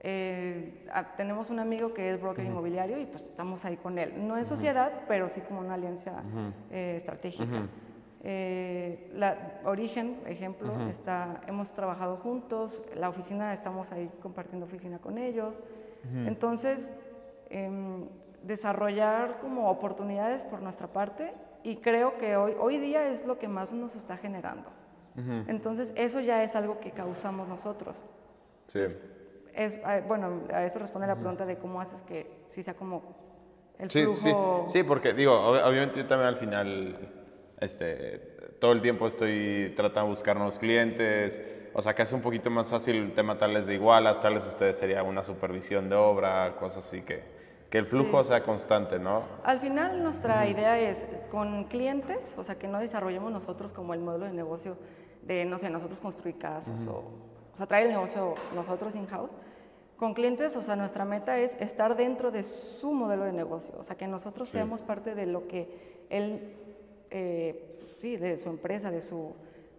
eh, 0.00 0.86
tenemos 1.16 1.50
un 1.50 1.58
amigo 1.58 1.92
que 1.92 2.10
es 2.10 2.20
broker 2.20 2.44
inmobiliario 2.44 2.98
y 2.98 3.06
pues 3.06 3.24
estamos 3.24 3.64
ahí 3.64 3.76
con 3.76 3.98
él. 3.98 4.26
No 4.26 4.38
en 4.38 4.44
sociedad, 4.44 5.04
pero 5.08 5.28
sí 5.28 5.40
como 5.42 5.60
una 5.60 5.74
alianza 5.74 6.22
estratégica. 6.70 7.68
Eh, 8.24 9.10
la 9.14 9.60
Origen, 9.64 10.20
ejemplo, 10.26 10.88
está, 10.88 11.40
hemos 11.46 11.72
trabajado 11.72 12.16
juntos, 12.16 12.82
la 12.94 13.08
oficina, 13.08 13.52
estamos 13.52 13.92
ahí 13.92 14.10
compartiendo 14.20 14.66
oficina 14.66 14.98
con 14.98 15.18
ellos. 15.18 15.62
Entonces, 16.26 16.92
em, 17.50 18.08
desarrollar 18.42 19.40
como 19.40 19.68
oportunidades 19.70 20.42
por 20.42 20.62
nuestra 20.62 20.88
parte 20.88 21.34
y 21.62 21.76
creo 21.76 22.18
que 22.18 22.36
hoy, 22.36 22.54
hoy 22.58 22.78
día 22.78 23.08
es 23.08 23.26
lo 23.26 23.38
que 23.38 23.48
más 23.48 23.72
nos 23.72 23.94
está 23.94 24.16
generando. 24.16 24.70
Entonces, 25.48 25.92
eso 25.96 26.20
ya 26.20 26.44
es 26.44 26.54
algo 26.54 26.78
que 26.78 26.92
causamos 26.92 27.48
nosotros. 27.48 28.04
Sí. 28.66 28.78
es, 29.52 29.80
ah, 29.84 30.00
bueno, 30.06 30.42
a 30.52 30.62
eso 30.62 30.78
responde 30.78 31.08
la 31.08 31.16
pregunta 31.16 31.44
de 31.44 31.58
cómo 31.58 31.80
haces 31.80 32.02
que 32.02 32.42
sí 32.46 32.62
sea 32.62 32.74
como 32.74 33.02
el 33.78 33.90
sí, 33.90 34.04
flujo... 34.04 34.64
Sí, 34.68 34.78
sí, 34.78 34.84
porque 34.84 35.14
digo, 35.14 35.32
obviamente 35.32 35.98
yo 35.98 36.06
también 36.06 36.28
al 36.28 36.36
final 36.36 37.17
este, 37.60 38.18
todo 38.58 38.72
el 38.72 38.80
tiempo 38.80 39.06
estoy 39.06 39.72
tratando 39.76 40.08
de 40.08 40.10
buscar 40.10 40.36
nuevos 40.36 40.58
clientes, 40.58 41.42
o 41.74 41.82
sea, 41.82 41.94
que 41.94 42.02
hace 42.02 42.14
un 42.14 42.22
poquito 42.22 42.50
más 42.50 42.70
fácil 42.70 42.96
el 42.96 43.12
tema 43.12 43.38
tales 43.38 43.66
de 43.66 43.74
igualas, 43.74 44.20
tales 44.20 44.46
ustedes 44.46 44.76
sería 44.76 45.02
una 45.02 45.22
supervisión 45.22 45.88
de 45.88 45.96
obra, 45.96 46.56
cosas 46.56 46.86
así 46.86 47.02
que, 47.02 47.22
que 47.70 47.78
el 47.78 47.84
flujo 47.84 48.24
sea 48.24 48.42
constante, 48.42 48.98
¿no? 48.98 49.22
Al 49.44 49.60
final 49.60 50.02
nuestra 50.02 50.46
idea 50.48 50.78
es, 50.80 51.06
con 51.30 51.64
clientes, 51.64 52.34
o 52.38 52.44
sea, 52.44 52.58
que 52.58 52.68
no 52.68 52.78
desarrollemos 52.78 53.30
nosotros 53.30 53.72
como 53.72 53.94
el 53.94 54.00
modelo 54.00 54.26
de 54.26 54.32
negocio 54.32 54.76
de, 55.22 55.44
no 55.44 55.58
sé, 55.58 55.68
nosotros 55.68 56.00
construir 56.00 56.38
casas 56.38 56.86
o, 56.86 57.04
o 57.52 57.56
sea, 57.56 57.66
traer 57.66 57.86
el 57.86 57.92
negocio 57.92 58.34
nosotros 58.54 58.94
in-house. 58.94 59.36
Con 59.96 60.14
clientes, 60.14 60.54
o 60.54 60.62
sea, 60.62 60.76
nuestra 60.76 61.04
meta 61.04 61.38
es 61.38 61.56
estar 61.56 61.96
dentro 61.96 62.30
de 62.30 62.44
su 62.44 62.92
modelo 62.92 63.24
de 63.24 63.32
negocio, 63.32 63.74
o 63.78 63.82
sea, 63.82 63.96
que 63.96 64.06
nosotros 64.06 64.48
seamos 64.48 64.80
parte 64.80 65.16
de 65.16 65.26
lo 65.26 65.48
que 65.48 66.06
él, 66.08 66.56
sí, 68.00 68.16
de 68.16 68.36
su 68.36 68.48
empresa, 68.48 68.90
de 68.90 69.02
su, 69.02 69.34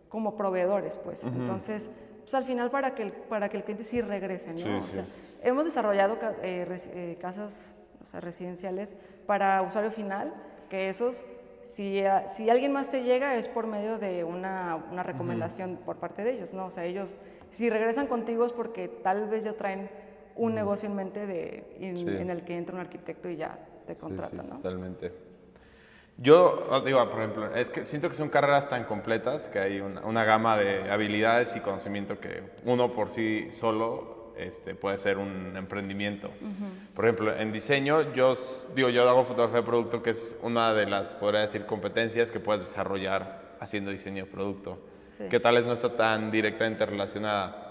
como 0.10 0.36
proveedores, 0.36 0.98
pues. 0.98 1.24
Entonces, 1.24 1.90
pues 2.22 2.34
al 2.34 2.44
final 2.44 2.70
para 2.70 2.96
que 2.96 3.04
el, 3.04 3.12
para 3.12 3.50
que 3.50 3.58
el 3.58 3.64
cliente 3.64 3.84
sí 3.84 4.02
regrese, 4.02 4.54
¿no? 4.54 4.80
o 4.80 4.82
sea, 4.82 5.06
hemos 5.42 5.66
desarrollado 5.66 6.18
eh, 6.44 6.68
eh, 6.94 7.18
casas 7.20 7.74
o 8.02 8.06
sea, 8.06 8.20
residenciales 8.20 8.96
para 9.26 9.62
usuario 9.62 9.92
final, 9.92 10.34
que 10.70 10.90
esos, 10.90 11.24
si, 11.62 12.02
si 12.28 12.50
alguien 12.50 12.72
más 12.72 12.92
te 12.92 13.04
llega 13.04 13.36
es 13.36 13.48
por 13.48 13.68
medio 13.68 13.98
de 13.98 14.24
una, 14.24 14.84
una 14.92 15.04
recomendación 15.04 15.78
por 15.86 15.98
parte 15.98 16.24
de 16.24 16.34
ellos, 16.34 16.54
¿no? 16.54 16.68
O 16.68 16.72
sea, 16.72 16.86
ellos, 16.86 17.16
si 17.52 17.70
regresan 17.70 18.08
contigo 18.08 18.46
es 18.46 18.54
porque 18.54 18.88
tal 18.88 19.30
vez 19.30 19.44
ya 19.44 19.54
traen 19.54 19.90
un 20.36 20.56
negocio 20.56 20.88
en 20.88 20.96
mente 20.96 21.26
de, 21.26 21.76
en, 21.80 22.30
el 22.30 22.44
que 22.44 22.58
entra 22.58 22.76
un 22.76 22.82
arquitecto 22.82 23.30
y 23.30 23.36
ya 23.36 23.60
te 23.86 23.96
contrata, 23.96 24.36
¿no? 24.38 24.58
Totalmente. 24.58 25.29
Yo 26.22 26.82
digo, 26.86 27.10
por 27.10 27.22
ejemplo, 27.22 27.56
es 27.56 27.70
que 27.70 27.86
siento 27.86 28.10
que 28.10 28.16
son 28.16 28.30
carreras 28.30 28.68
tan 28.68 28.84
completas 28.84 29.48
que 29.48 29.60
hay 29.60 29.80
una, 29.80 30.26
gama 30.26 30.58
de 30.58 30.92
habilidades 30.92 31.56
y 31.56 31.62
conocimiento 31.62 32.20
que 32.20 32.44
uno 32.66 32.92
por 32.92 33.10
sí 33.10 33.50
solo 33.52 34.34
este, 34.38 34.76
puede 34.76 34.98
ser 34.98 35.18
un 35.18 35.56
emprendimiento. 35.56 36.30
Por 36.94 37.06
ejemplo, 37.06 37.36
en 37.36 37.54
diseño, 37.54 38.14
yo 38.14 38.34
digo, 38.76 38.90
yo 38.90 39.08
hago 39.08 39.24
fotografía 39.24 39.62
de 39.62 39.66
producto, 39.66 40.04
que 40.04 40.10
es 40.10 40.38
una 40.42 40.74
de 40.74 40.88
las, 40.88 41.14
podría 41.14 41.42
decir, 41.42 41.66
competencias 41.66 42.32
que 42.32 42.40
puedes 42.42 42.64
desarrollar 42.64 43.56
haciendo 43.62 43.90
diseño 43.90 44.26
de 44.26 44.32
producto, 44.32 44.78
que 45.30 45.40
tal 45.40 45.56
vez 45.56 45.66
no 45.66 45.72
está 45.74 45.96
tan 45.96 46.32
directamente 46.32 46.86
relacionada 46.86 47.69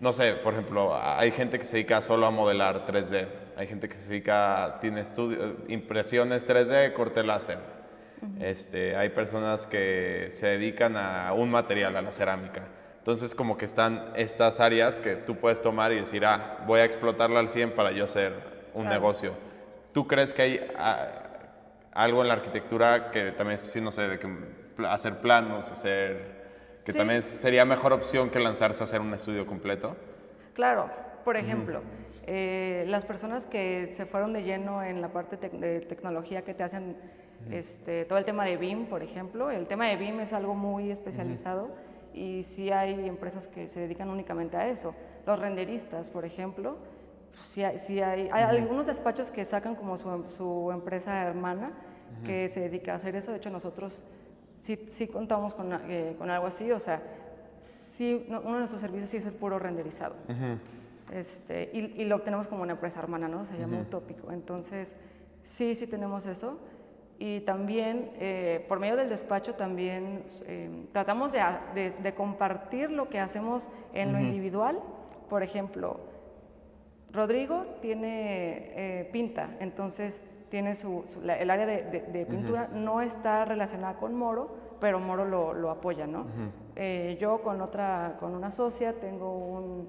no 0.00 0.12
sé, 0.12 0.34
por 0.34 0.52
ejemplo, 0.52 0.96
hay 0.96 1.30
gente 1.30 1.58
que 1.58 1.64
se 1.64 1.78
dedica 1.78 2.00
solo 2.00 2.26
a 2.26 2.30
modelar 2.30 2.86
3D, 2.86 3.26
hay 3.56 3.66
gente 3.66 3.88
que 3.88 3.94
se 3.94 4.10
dedica, 4.10 4.78
tiene 4.80 5.00
estudio, 5.00 5.56
impresiones 5.68 6.46
3D, 6.46 6.92
corte 6.92 7.24
láser. 7.24 7.58
este, 8.40 8.96
hay 8.96 9.10
personas 9.10 9.66
que 9.66 10.26
se 10.30 10.48
dedican 10.48 10.96
a 10.96 11.32
un 11.32 11.50
material, 11.50 11.96
a 11.96 12.02
la 12.02 12.12
cerámica. 12.12 12.62
Entonces, 12.98 13.34
como 13.34 13.56
que 13.56 13.64
están 13.64 14.12
estas 14.16 14.60
áreas 14.60 15.00
que 15.00 15.16
tú 15.16 15.36
puedes 15.36 15.62
tomar 15.62 15.92
y 15.92 15.96
decir, 15.96 16.24
ah, 16.26 16.58
voy 16.66 16.80
a 16.80 16.84
explotarla 16.84 17.40
al 17.40 17.48
100 17.48 17.72
para 17.72 17.90
yo 17.90 18.04
hacer 18.04 18.34
un 18.74 18.86
negocio. 18.86 19.32
¿Tú 19.92 20.06
crees 20.06 20.34
que 20.34 20.42
hay 20.42 20.70
ah, 20.76 21.08
algo 21.92 22.22
en 22.22 22.28
la 22.28 22.34
arquitectura 22.34 23.10
que 23.10 23.32
también 23.32 23.54
es 23.54 23.76
no 23.76 23.90
sé, 23.90 24.02
de 24.02 24.18
que 24.18 24.28
hacer 24.86 25.18
planos, 25.20 25.72
hacer 25.72 26.37
que 26.88 26.98
también 26.98 27.20
sería 27.20 27.66
mejor 27.66 27.92
opción 27.92 28.30
que 28.30 28.40
lanzarse 28.40 28.82
a 28.82 28.84
hacer 28.84 29.02
un 29.02 29.12
estudio 29.12 29.46
completo. 29.46 29.94
Claro, 30.54 30.90
por 31.22 31.36
ejemplo, 31.36 31.82
eh, 32.24 32.86
las 32.88 33.04
personas 33.04 33.44
que 33.44 33.92
se 33.92 34.06
fueron 34.06 34.32
de 34.32 34.42
lleno 34.42 34.82
en 34.82 35.02
la 35.02 35.12
parte 35.12 35.36
de 35.36 35.80
tecnología 35.80 36.42
que 36.42 36.54
te 36.54 36.62
hacen 36.62 36.96
este, 37.50 38.06
todo 38.06 38.18
el 38.18 38.24
tema 38.24 38.46
de 38.46 38.56
BIM, 38.56 38.86
por 38.86 39.02
ejemplo, 39.02 39.50
el 39.50 39.66
tema 39.66 39.86
de 39.86 39.96
BIM 39.96 40.20
es 40.20 40.32
algo 40.32 40.54
muy 40.54 40.90
especializado 40.90 41.68
y 42.14 42.42
sí 42.42 42.70
hay 42.70 43.06
empresas 43.06 43.48
que 43.48 43.68
se 43.68 43.80
dedican 43.80 44.08
únicamente 44.08 44.56
a 44.56 44.68
eso. 44.68 44.94
Los 45.26 45.38
renderistas, 45.38 46.08
por 46.08 46.24
ejemplo, 46.24 46.78
sí 47.52 47.62
hay, 47.62 48.30
hay, 48.32 48.42
algunos 48.44 48.86
despachos 48.86 49.30
que 49.30 49.44
sacan 49.44 49.74
como 49.74 49.98
su, 49.98 50.24
su 50.28 50.70
empresa 50.72 51.22
hermana 51.22 51.72
que 52.24 52.48
se 52.48 52.60
dedica 52.60 52.94
a 52.94 52.96
hacer 52.96 53.14
eso. 53.14 53.30
De 53.30 53.36
hecho, 53.36 53.50
nosotros 53.50 54.00
sí, 54.68 54.78
sí 54.88 55.06
contamos 55.08 55.54
con, 55.54 55.72
eh, 55.88 56.14
con, 56.18 56.28
algo 56.28 56.46
así, 56.46 56.70
o 56.72 56.78
sea, 56.78 57.02
sí, 57.60 58.26
uno 58.28 58.40
de 58.40 58.58
nuestros 58.58 58.82
servicios 58.82 59.08
sí 59.08 59.16
es 59.16 59.24
el 59.24 59.32
puro 59.32 59.58
renderizado. 59.58 60.14
este, 61.10 61.70
y, 61.72 62.04
lo 62.04 62.16
obtenemos 62.16 62.46
como 62.46 62.62
una 62.62 62.72
empresa 62.72 63.00
hermana, 63.00 63.28
¿no? 63.28 63.46
Se 63.46 63.56
llama 63.56 63.80
Utópico. 63.80 64.30
Entonces, 64.30 64.94
sí, 65.42 65.74
sí 65.74 65.86
tenemos 65.86 66.26
eso. 66.26 66.60
Y 67.18 67.40
también, 67.40 68.10
eh, 68.20 68.64
por 68.68 68.78
medio 68.78 68.94
del 68.96 69.08
despacho, 69.08 69.54
también 69.54 70.22
eh, 70.44 70.86
tratamos 70.92 71.32
de, 71.32 71.90
de, 71.90 72.14
compartir 72.14 72.90
lo 72.90 73.08
que 73.08 73.20
hacemos 73.20 73.68
en 73.94 74.12
lo 74.12 74.20
individual. 74.20 74.78
Por 75.30 75.42
ejemplo, 75.42 75.98
Rodrigo 77.10 77.64
tiene 77.80 79.08
pinta, 79.12 79.56
entonces 79.60 80.20
tiene 80.48 80.74
su, 80.74 81.04
el 81.22 81.50
área 81.50 81.66
de, 81.66 82.26
pintura, 82.28 82.68
no 82.72 83.00
está 83.00 83.44
relacionada 83.44 83.94
con 83.94 84.14
Moro, 84.14 84.50
pero 84.80 84.98
Moro 85.00 85.24
lo, 85.24 85.70
apoya, 85.70 86.06
¿no? 86.06 86.26
Eh, 86.76 87.16
yo 87.20 87.42
con 87.42 87.60
otra, 87.60 88.16
con 88.20 88.34
una 88.34 88.50
socia 88.50 88.94
tengo 88.94 89.36
un, 89.36 89.88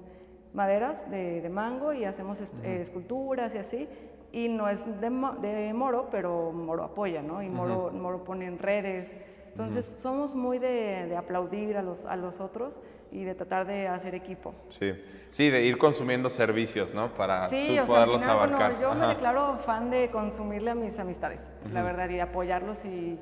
maderas 0.52 1.10
de, 1.10 1.48
mango 1.50 1.92
y 1.92 2.04
hacemos 2.04 2.40
eh, 2.62 2.80
esculturas 2.80 3.54
y 3.54 3.58
así, 3.58 3.88
y 4.32 4.48
no 4.48 4.68
es 4.68 4.84
de, 5.00 5.72
Moro, 5.72 6.08
pero 6.10 6.52
Moro 6.52 6.84
apoya, 6.84 7.22
¿no? 7.22 7.42
Y 7.42 7.48
Moro, 7.48 7.90
Moro 7.92 8.24
pone 8.24 8.46
en 8.46 8.58
redes, 8.58 9.16
entonces, 9.50 9.84
somos 9.84 10.34
muy 10.34 10.58
de, 10.58 11.14
aplaudir 11.16 11.76
a 11.76 11.82
los, 11.82 12.04
a 12.06 12.16
los 12.16 12.40
otros 12.40 12.80
y 13.10 13.24
de 13.24 13.34
tratar 13.34 13.66
de 13.66 13.88
hacer 13.88 14.14
equipo. 14.14 14.54
Sí, 14.68 14.92
sí 15.28 15.50
de 15.50 15.64
ir 15.64 15.76
consumiendo 15.76 16.30
servicios, 16.30 16.94
¿no? 16.94 17.12
Para 17.14 17.44
sí, 17.46 17.76
tú 17.80 17.86
poderlos 17.86 18.22
abarcar. 18.22 18.80
yo 18.80 18.94
me 18.94 19.06
declaro 19.06 19.58
fan 19.58 19.90
de 19.90 20.10
consumirle 20.10 20.70
a 20.70 20.74
mis 20.74 20.98
amistades, 20.98 21.50
la 21.72 21.82
verdad, 21.82 22.08
y 22.08 22.14
de 22.14 22.22
apoyarlos 22.22 22.84
y, 22.84 23.18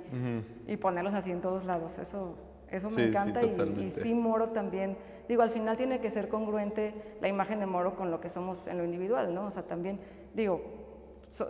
y, 0.66 0.76
ponerlos 0.76 1.14
así 1.14 1.30
en 1.30 1.40
todos 1.40 1.64
lados. 1.64 1.98
Eso, 1.98 2.36
eso 2.70 2.90
me 2.90 3.06
encanta 3.06 3.42
y, 3.42 3.84
y, 3.86 3.90
sí, 3.90 4.12
Moro 4.12 4.50
también. 4.50 4.98
Digo, 5.28 5.42
al 5.42 5.50
final 5.50 5.76
tiene 5.76 6.00
que 6.00 6.10
ser 6.10 6.28
congruente 6.28 6.94
la 7.20 7.28
imagen 7.28 7.60
de 7.60 7.66
Moro 7.66 7.96
con 7.96 8.10
lo 8.10 8.20
que 8.20 8.28
somos 8.28 8.66
en 8.66 8.78
lo 8.78 8.84
individual, 8.84 9.34
¿no? 9.34 9.46
O 9.46 9.50
sea, 9.50 9.62
también, 9.62 9.98
digo, 10.34 10.62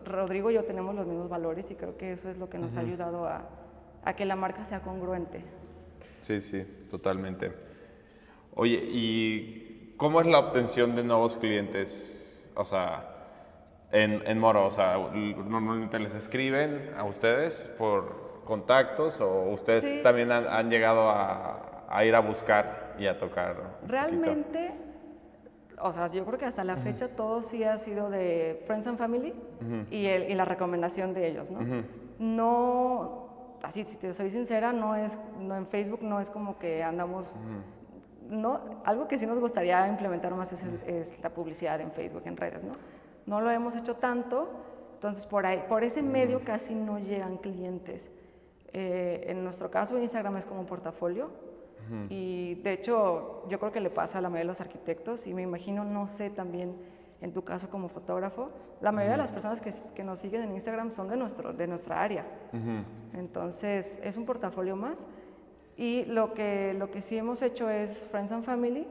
Rodrigo 0.05 0.51
y 0.51 0.55
yo 0.55 0.65
tenemos 0.65 0.95
los 0.95 1.07
mismos 1.07 1.29
valores 1.29 1.71
y 1.71 1.75
creo 1.75 1.97
que 1.97 2.13
eso 2.13 2.29
es 2.29 2.39
lo 2.39 2.49
que 2.49 2.59
nos 2.59 2.77
ha 2.77 2.81
ayudado 2.81 3.27
a 3.27 3.49
a 4.05 4.15
que 4.15 4.25
la 4.25 4.37
marca 4.37 4.65
sea 4.65 4.81
congruente. 4.81 5.45
Sí, 6.21 6.41
sí, 6.41 6.65
totalmente. 6.91 7.53
Oye, 8.55 8.81
¿y 8.83 9.95
cómo 9.97 10.21
es 10.21 10.27
la 10.27 10.39
obtención 10.39 10.97
de 10.97 11.05
nuevos 11.05 11.37
clientes? 11.37 12.51
O 12.55 12.65
sea, 12.65 13.19
en, 13.93 14.23
en 14.27 14.39
Moro, 14.39 14.67
o 14.67 14.71
sea, 14.71 14.99
normalmente 14.99 15.99
les 15.99 16.15
escriben 16.15 16.93
a 16.97 17.05
ustedes 17.05 17.73
por 17.79 18.43
contactos 18.45 19.21
o 19.21 19.51
ustedes 19.51 20.03
también 20.03 20.33
han, 20.33 20.71
llegado 20.71 21.11
a, 21.11 22.05
ir 22.05 22.15
a 22.15 22.21
buscar 22.21 22.97
y 22.99 23.07
a 23.07 23.19
tocar. 23.19 23.79
Realmente, 23.87 24.73
o 25.81 25.93
sea, 25.93 26.07
yo 26.09 26.25
creo 26.25 26.39
que 26.39 26.47
hasta 26.47 26.65
la 26.65 26.77
fecha 26.77 27.09
todo 27.09 27.43
sí 27.43 27.63
ha 27.65 27.79
sido 27.79 28.11
de 28.11 28.63
Friends 28.67 28.87
and 28.87 28.99
Family 28.99 29.35
y, 29.91 30.07
el, 30.07 30.31
y, 30.31 30.35
la 30.35 30.45
recomendación 30.45 31.15
de 31.15 31.29
ellos, 31.29 31.51
¿no? 31.51 31.61
No 32.19 33.28
así, 33.63 33.85
si 33.85 33.97
te 33.97 34.13
soy 34.15 34.31
sincera, 34.31 34.73
no 34.73 34.95
es, 34.95 35.19
no, 35.41 35.57
en 35.57 35.67
Facebook 35.67 36.03
no 36.03 36.21
es 36.21 36.31
como 36.31 36.59
que 36.59 36.83
andamos, 36.83 37.39
no, 38.29 38.61
algo 38.85 39.09
que 39.09 39.19
sí 39.19 39.27
nos 39.27 39.41
gustaría 39.41 39.89
implementar 39.89 40.35
más 40.35 40.53
es, 40.53 41.23
la 41.23 41.31
publicidad 41.31 41.81
en 41.81 41.93
Facebook, 41.93 42.23
en 42.27 42.37
redes, 42.37 42.65
¿no? 42.65 42.73
No 43.27 43.41
lo 43.41 43.51
hemos 43.51 43.77
hecho 43.77 43.97
tanto, 43.97 44.49
entonces 44.95 45.27
por 45.27 45.45
ahí, 45.47 45.65
por 45.69 45.85
ese 45.85 46.03
medio 46.03 46.43
casi 46.45 46.75
no 46.75 46.99
llegan 46.99 47.37
clientes. 47.37 48.11
Eh, 48.73 49.25
en 49.29 49.45
nuestro 49.45 49.71
caso, 49.71 49.99
Instagram 49.99 50.37
es 50.37 50.45
como 50.45 50.61
un 50.61 50.67
portafolio 50.67 51.31
y 52.11 52.57
de 52.57 52.73
hecho 52.75 53.45
yo 53.49 53.59
creo 53.59 53.73
que 53.73 53.81
le 53.81 53.89
pasa 53.89 54.19
a 54.19 54.21
la 54.21 54.29
mayoría 54.29 54.45
de 54.45 54.49
los 54.49 54.61
arquitectos 54.61 55.27
y 55.27 55.33
me 55.33 55.41
imagino, 55.41 55.85
no 55.85 56.07
sé 56.07 56.29
también 56.29 56.77
en 57.21 57.33
tu 57.33 57.43
caso 57.45 57.69
como 57.69 57.89
fotógrafo, 57.89 58.51
la 58.81 58.93
mayoría 58.93 59.17
de 59.17 59.23
las 59.23 59.33
personas 59.33 59.61
que, 59.61 59.73
que, 59.95 60.05
nos 60.05 60.21
siguen 60.21 60.43
en 60.43 60.53
Instagram 60.53 60.91
son 60.91 61.09
de, 61.09 61.17
nuestro, 61.17 61.53
de 61.53 61.67
nuestra 61.67 62.01
área. 62.01 62.25
Entonces, 63.13 64.01
es 64.03 64.17
un 64.17 64.25
portafolio 64.25 64.77
más. 64.77 65.07
Y 65.77 66.05
lo 66.07 66.35
que, 66.35 66.75
lo 66.75 66.91
que 66.91 67.03
sí 67.03 67.17
hemos 67.17 67.43
hecho 67.43 67.69
es 67.71 68.03
Friends 68.11 68.33
and 68.33 68.45
Family 68.45 68.87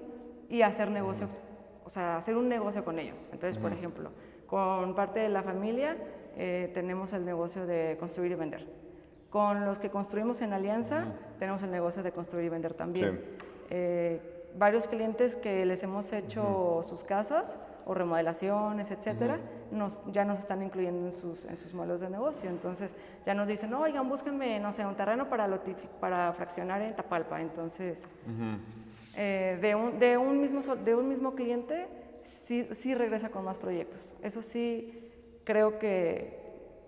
y 0.49 0.61
hacer 0.61 0.89
negocio, 0.89 1.27
o 1.83 1.89
sea, 1.89 2.17
hacer 2.17 2.37
un 2.37 2.47
negocio 2.47 2.83
con 2.83 2.99
ellos. 2.99 3.27
Entonces, 3.31 3.57
por 3.57 3.73
ejemplo, 3.73 4.11
con 4.47 4.95
parte 4.95 5.19
de 5.19 5.29
la 5.29 5.43
familia 5.43 5.97
eh, 6.37 6.71
tenemos 6.73 7.13
el 7.13 7.25
negocio 7.25 7.65
de 7.65 7.97
construir 7.99 8.31
y 8.31 8.35
vender. 8.35 8.67
Con 9.29 9.65
los 9.65 9.79
que 9.79 9.89
construimos 9.89 10.41
en 10.41 10.53
alianza 10.53 11.05
tenemos 11.39 11.61
el 11.63 11.71
negocio 11.71 12.03
de 12.03 12.11
construir 12.11 12.45
y 12.45 12.49
vender 12.49 12.73
también. 12.73 13.21
Eh, 13.69 14.21
varios 14.57 14.87
clientes 14.87 15.35
que 15.35 15.65
les 15.65 15.83
hemos 15.83 16.13
hecho 16.13 16.81
sus 16.83 17.03
casas, 17.03 17.59
o 17.87 17.93
remodelaciones, 17.93 18.91
etcétera, 18.91 19.39
nos, 19.71 20.01
ya 20.11 20.25
nos 20.25 20.39
están 20.39 20.61
incluyendo 20.61 21.05
en 21.05 21.13
sus, 21.13 21.45
en 21.45 21.55
sus 21.55 21.73
modelos 21.73 22.01
de 22.01 22.09
negocio. 22.09 22.49
Entonces 22.49 22.93
ya 23.25 23.33
nos 23.33 23.47
dicen, 23.47 23.69
no, 23.69 23.81
oigan, 23.81 24.07
búsquenme, 24.09 24.59
no 24.59 24.73
sé, 24.73 24.85
un 24.85 24.95
terreno 24.95 25.29
para, 25.29 25.47
para 26.01 26.33
fraccionar 26.33 26.81
en 26.81 26.95
Tapalpa. 26.95 27.41
Entonces, 27.41 28.07
eh, 29.15 29.57
de, 29.61 29.73
un, 29.73 29.99
de, 29.99 30.17
un 30.17 30.41
mismo, 30.41 30.75
de 30.75 30.95
un 30.95 31.07
mismo 31.07 31.33
cliente, 31.33 31.87
sí, 32.25 32.67
sí 32.73 32.93
regresa 32.93 33.29
con 33.29 33.45
más 33.45 33.57
proyectos. 33.57 34.13
Eso 34.21 34.41
sí, 34.41 35.09
creo 35.45 35.79
que, 35.79 36.43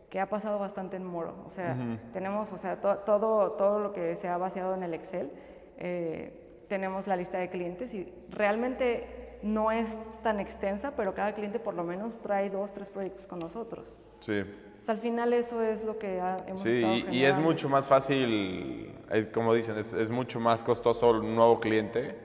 que 0.09 0.19
ha 0.19 0.27
pasado 0.27 0.59
bastante 0.59 0.97
en 0.97 1.05
Moro. 1.05 1.33
O 1.45 1.49
sea, 1.49 1.77
tenemos, 2.11 2.51
o 2.51 2.57
sea, 2.57 2.81
todo, 2.81 3.53
todo 3.53 3.79
lo 3.79 3.93
que 3.93 4.17
se 4.17 4.27
ha 4.27 4.37
vaciado 4.37 4.75
en 4.75 4.83
el 4.83 4.93
Excel, 4.93 5.31
eh, 5.77 6.65
tenemos 6.67 7.07
la 7.07 7.15
lista 7.15 7.37
de 7.39 7.49
clientes 7.49 7.93
y 7.93 8.13
realmente 8.29 9.18
no 9.41 9.71
es 9.71 9.99
tan 10.23 10.39
extensa, 10.39 10.93
pero 10.95 11.13
cada 11.13 11.33
cliente 11.33 11.59
por 11.59 11.73
lo 11.73 11.83
menos 11.83 12.13
trae 12.21 12.49
dos, 12.49 12.73
tres 12.73 12.89
proyectos 12.89 13.25
con 13.25 13.39
nosotros. 13.39 13.97
Sí. 14.19 14.41
O 14.41 14.85
sea, 14.85 14.95
al 14.95 15.01
final 15.01 15.33
eso 15.33 15.61
es 15.61 15.83
lo 15.83 15.97
que 15.97 16.17
hemos 16.47 16.61
sí, 16.61 17.05
y 17.11 17.23
es 17.23 17.37
mucho 17.37 17.69
más 17.69 17.87
fácil, 17.87 18.93
es, 19.09 19.27
como 19.27 19.53
dicen, 19.53 19.77
es, 19.77 19.93
es, 19.93 20.09
mucho 20.09 20.39
más 20.39 20.63
costoso 20.63 21.11
un 21.11 21.35
nuevo 21.35 21.59
cliente 21.59 22.15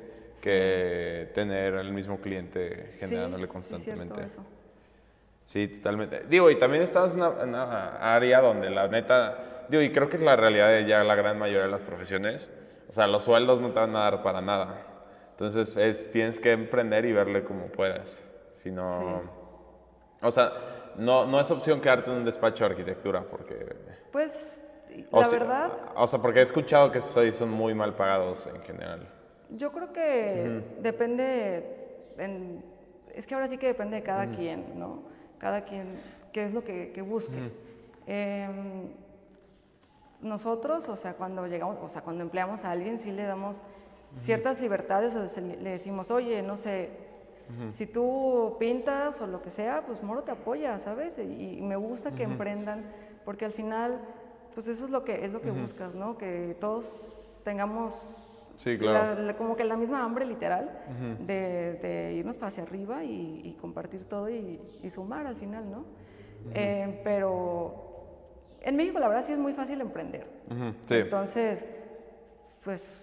que 0.42 1.30
tener 1.35 1.75
el 1.75 1.92
mismo 1.92 2.21
cliente 2.21 2.94
generándole 2.99 3.49
constantemente. 3.49 4.28
Sí, 4.28 4.38
Sí, 5.44 5.68
totalmente. 5.68 6.23
Digo, 6.26 6.50
y 6.50 6.59
también 6.59 6.83
estás 6.83 7.12
en 7.14 7.21
una, 7.21 7.97
área 7.99 8.40
donde 8.40 8.71
la 8.71 8.88
neta, 8.88 9.66
digo, 9.68 9.83
y 9.83 9.92
creo 9.92 10.09
que 10.09 10.16
es 10.16 10.23
la 10.23 10.37
realidad 10.37 10.68
de 10.68 10.87
ya 10.87 11.04
la 11.04 11.14
gran 11.14 11.38
mayoría 11.38 11.64
de 11.64 11.71
las 11.71 11.83
profesiones, 11.83 12.50
o 12.88 12.92
sea, 12.92 13.06
los 13.06 13.25
sueldos 13.25 13.61
no 13.61 13.71
te 13.71 13.78
van 13.78 13.94
a 13.94 14.00
dar 14.00 14.23
para 14.23 14.40
nada. 14.40 14.94
Entonces, 15.35 15.76
es, 15.76 16.11
tienes 16.11 16.38
que 16.38 16.53
emprender 16.53 17.05
y 17.05 17.12
verle 17.12 17.45
como 17.45 17.67
puedas. 17.67 18.25
Si 18.53 18.71
no, 18.71 19.23
o 20.23 20.31
sea, 20.31 20.53
no, 20.97 21.26
no 21.26 21.41
es 21.41 21.50
opción 21.50 21.81
quedarte 21.81 22.11
en 22.11 22.19
un 22.19 22.25
despacho 22.25 22.64
de 22.64 22.71
arquitectura 22.71 23.23
porque... 23.29 23.76
Pues, 24.12 24.64
la 25.11 25.29
verdad... 25.29 25.73
O 25.97 26.07
sea, 26.07 26.21
porque 26.23 26.38
he 26.38 26.43
escuchado 26.43 26.91
que 26.93 27.00
son 27.00 27.50
muy 27.50 27.75
mal 27.75 27.95
pagados 27.95 28.47
en 28.47 28.61
general. 28.62 29.09
Yo 29.50 29.73
creo 29.73 29.93
que 29.93 30.62
depende, 30.81 32.14
es 33.12 33.26
que 33.26 33.35
ahora 33.35 33.49
sí 33.49 33.59
que 33.59 33.67
depende 33.67 33.97
de 33.97 34.03
cada 34.03 34.31
quien, 34.31 34.79
¿no? 34.79 35.03
cada 35.38 35.64
quien 35.64 36.00
qué 36.33 36.45
es 36.45 36.53
lo 36.53 36.64
que, 36.64 37.03
busque. 37.03 37.53
Em, 38.07 38.88
nosotros, 40.21 40.88
o 40.88 40.97
sea, 40.97 41.14
cuando 41.14 41.47
llegamos, 41.47 41.79
o 41.83 41.88
sea, 41.88 42.03
cuando 42.03 42.23
empleamos 42.23 42.64
a 42.64 42.71
alguien, 42.71 42.99
sí 42.99 43.12
le 43.12 43.25
damos 43.25 43.62
ciertas 44.18 44.61
libertades, 44.61 45.14
o 45.14 45.40
le 45.40 45.71
decimos, 45.71 46.11
oye, 46.11 46.42
no 46.42 46.56
sé, 46.56 46.90
si 47.71 47.87
tú 47.87 48.56
pintas 48.59 49.21
o 49.21 49.26
lo 49.26 49.42
que 49.42 49.50
sea, 49.50 49.85
pues 49.87 50.02
Moro 50.02 50.23
te 50.23 50.30
apoya, 50.33 50.78
¿sabes? 50.78 51.18
Y, 51.18 51.61
me 51.61 51.76
gusta 51.76 52.14
que 52.14 52.23
emprendan, 52.23 52.85
porque 53.25 53.44
al 53.44 53.52
final, 53.52 54.00
pues 54.54 54.66
eso 54.66 54.87
es 54.87 54.90
lo 54.90 55.04
que, 55.04 55.25
es 55.25 55.33
lo 55.33 55.40
que 55.40 55.50
buscas, 55.50 55.94
¿no? 55.94 56.16
Que 56.16 56.56
todos 56.61 57.12
tengamos 57.42 58.09
Sí, 58.56 58.78
claro. 58.78 59.37
como 59.37 59.56
que 59.56 59.64
la 59.64 59.76
misma 59.76 60.04
hambre 60.04 60.25
literal 60.25 60.71
de, 61.26 62.14
irnos 62.16 62.37
para 62.37 62.49
hacia 62.49 62.62
arriba 62.62 63.02
y, 63.04 63.56
compartir 63.61 64.04
todo 64.04 64.30
y, 64.30 64.61
sumar 64.88 65.26
al 65.26 65.37
final, 65.37 65.71
¿no? 65.71 65.85
Eh, 66.54 67.00
pero 67.02 67.75
en 68.61 68.76
México 68.76 68.99
la 68.99 69.09
verdad 69.09 69.25
sí 69.25 69.33
es 69.33 69.38
muy 69.38 69.52
fácil 69.54 69.80
emprender. 69.80 70.26
sí. 70.87 70.94
Entonces, 70.94 71.66
pues 72.62 72.97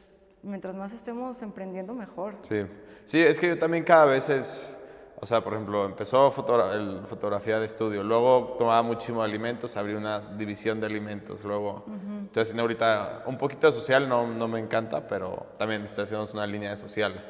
mientras 0.44 0.76
más 0.76 0.94
estemos 0.94 1.42
emprendiendo, 1.42 1.94
mejor. 1.94 2.36
Sí. 2.42 2.66
sí, 3.06 3.20
es 3.20 3.40
que 3.40 3.48
yo 3.48 3.60
también 3.60 3.84
cada 3.84 4.06
vez 4.06 4.30
es 4.30 4.78
o 5.24 5.26
sea, 5.28 5.42
por 5.44 5.54
ejemplo, 5.54 5.86
empezó 5.86 6.34
el, 6.74 7.02
fotografía 7.06 7.60
de 7.60 7.68
estudio, 7.68 8.02
luego 8.02 8.56
tomaba 8.58 8.82
muchísimo 8.82 9.22
alimentos, 9.22 9.78
abrí 9.78 9.94
una 9.94 10.20
división 10.20 10.80
de 10.80 10.88
alimentos, 10.88 11.44
luego 11.44 11.86
estoy 12.26 12.42
haciendo 12.42 12.64
ahorita 12.64 13.22
un 13.28 13.38
poquito 13.38 13.68
de 13.68 13.74
social, 13.74 14.10
no, 14.10 14.26
no 14.26 14.48
me 14.48 14.60
encanta, 14.60 15.08
pero 15.08 15.46
también 15.60 15.84
estoy 15.84 16.06
haciendo 16.06 16.28
una 16.34 16.48
línea 16.48 16.72
de 16.72 16.78
social. 16.78 17.24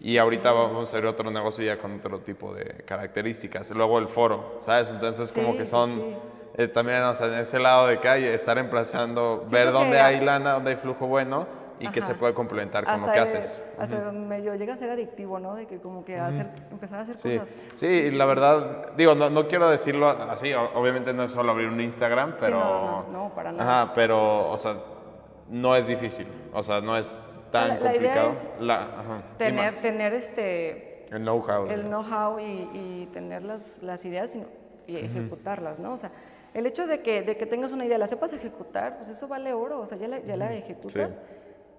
Y 0.00 0.18
ahorita 0.18 0.50
vamos 0.50 0.92
a 0.92 0.96
abrir 0.96 1.08
otro 1.08 1.30
negocio 1.30 1.64
ya 1.64 1.78
con 1.78 1.94
otro 1.94 2.18
tipo 2.18 2.52
de 2.52 2.82
características. 2.84 3.70
Luego 3.70 4.00
el 4.00 4.08
foro, 4.08 4.56
¿sabes? 4.58 4.90
Entonces 4.90 5.32
como 5.32 5.56
que 5.56 5.66
son 5.66 6.16
eh, 6.56 6.66
también, 6.66 7.00
o 7.04 7.14
sea, 7.14 7.28
en 7.28 7.38
ese 7.38 7.60
lado 7.60 7.86
de 7.86 8.00
calle, 8.00 8.34
estar 8.34 8.58
emplazando, 8.58 9.44
ver 9.52 9.70
dónde 9.70 10.00
hay 10.00 10.20
lana, 10.20 10.54
dónde 10.54 10.70
hay 10.70 10.76
flujo 10.78 11.06
bueno 11.06 11.59
y 11.80 11.88
que 11.88 12.02
se 12.02 12.14
puede 12.14 12.34
complementar 12.34 12.84
con 12.84 13.00
lo 13.00 13.10
que 13.10 13.18
haces. 13.18 13.66
Hasta 13.78 14.12
medio 14.12 14.54
llega 14.54 14.74
a 14.74 14.76
ser 14.76 14.90
adictivo, 14.90 15.38
¿no? 15.38 15.54
De 15.54 15.66
que 15.66 15.78
como 15.78 16.04
que 16.04 16.18
hacer, 16.18 16.50
empezar 16.70 17.00
a 17.00 17.02
hacer 17.02 17.16
cosas. 17.16 17.48
Sí, 17.74 18.10
la 18.10 18.26
verdad, 18.26 18.92
digo, 18.96 19.14
no, 19.14 19.30
no, 19.30 19.48
quiero 19.48 19.68
decirlo 19.68 20.08
así, 20.08 20.52
obviamente 20.52 21.12
no 21.12 21.24
es 21.24 21.30
solo 21.30 21.52
abrir 21.52 21.68
un 21.68 21.80
Instagram, 21.80 22.36
pero... 22.38 22.58
no, 22.58 23.02
no, 23.04 23.12
no, 23.12 23.34
para 23.34 23.52
nada. 23.52 23.82
Ajá, 23.82 23.92
pero, 23.94 24.50
o 24.50 24.56
sea, 24.58 24.76
no 25.48 25.74
es 25.74 25.86
difícil, 25.86 26.26
o 26.52 26.62
sea, 26.62 26.80
no 26.80 26.96
es 26.96 27.20
tan 27.50 27.78
complicado. 27.78 28.32
La 28.60 29.22
tener, 29.38 29.74
tener 29.74 30.14
este... 30.14 31.06
El 31.10 31.22
know-how. 31.22 31.66
El 31.66 31.86
know-how 31.86 32.38
y, 32.38 33.08
tener 33.12 33.44
las, 33.44 33.82
las 33.82 34.04
ideas 34.04 34.36
y, 34.36 34.44
ejecutarlas, 34.86 35.78
¿no? 35.80 35.92
O 35.92 35.96
sea, 35.96 36.10
el 36.52 36.66
hecho 36.66 36.86
de 36.86 37.00
que, 37.00 37.22
de 37.22 37.36
que 37.36 37.46
tengas 37.46 37.70
una 37.72 37.86
idea, 37.86 37.96
la 37.96 38.08
sepas 38.08 38.32
ejecutar, 38.32 38.96
pues 38.96 39.08
eso 39.08 39.28
vale 39.28 39.52
oro, 39.52 39.80
o 39.80 39.86
sea, 39.86 39.96
ya 39.98 40.08
la, 40.08 40.18
ya 40.20 40.36
la 40.36 40.52
ejecutas. 40.52 41.20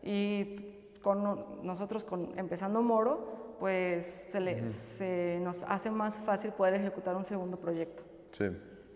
Y 0.03 0.55
con 1.01 1.63
nosotros, 1.63 2.03
con, 2.03 2.37
empezando 2.37 2.81
Moro, 2.81 3.55
pues 3.59 4.27
se, 4.29 4.65
se, 4.65 5.39
nos 5.41 5.63
hace 5.63 5.91
más 5.91 6.17
fácil 6.17 6.51
poder 6.51 6.75
ejecutar 6.75 7.15
un 7.15 7.23
segundo 7.23 7.57
proyecto. 7.57 8.03
Sí. 8.31 8.45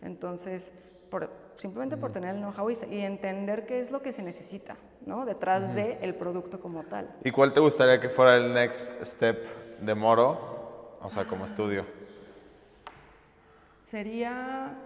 Entonces, 0.01 0.71
por, 1.09 1.29
simplemente 1.57 1.97
por 1.97 2.11
tener 2.11 2.35
el 2.35 2.41
know-how 2.41 2.69
y, 2.69 2.99
entender 3.01 3.65
qué 3.65 3.79
es 3.79 3.91
lo 3.91 4.01
que 4.01 4.11
se 4.11 4.23
necesita, 4.23 4.75
¿no? 5.05 5.25
Detrás 5.25 5.75
del 5.75 5.97
el 6.01 6.15
producto 6.15 6.59
como 6.59 6.83
tal. 6.83 7.09
¿Y 7.23 7.31
cuál 7.31 7.53
te 7.53 7.59
gustaría 7.59 7.99
que 7.99 8.09
fuera 8.09 8.37
el 8.37 8.53
next 8.53 9.01
step 9.03 9.45
de 9.79 9.95
Moro, 9.95 10.97
o 11.01 11.09
sea, 11.09 11.25
como 11.25 11.45
estudio? 11.45 11.85
Sería 13.81 14.77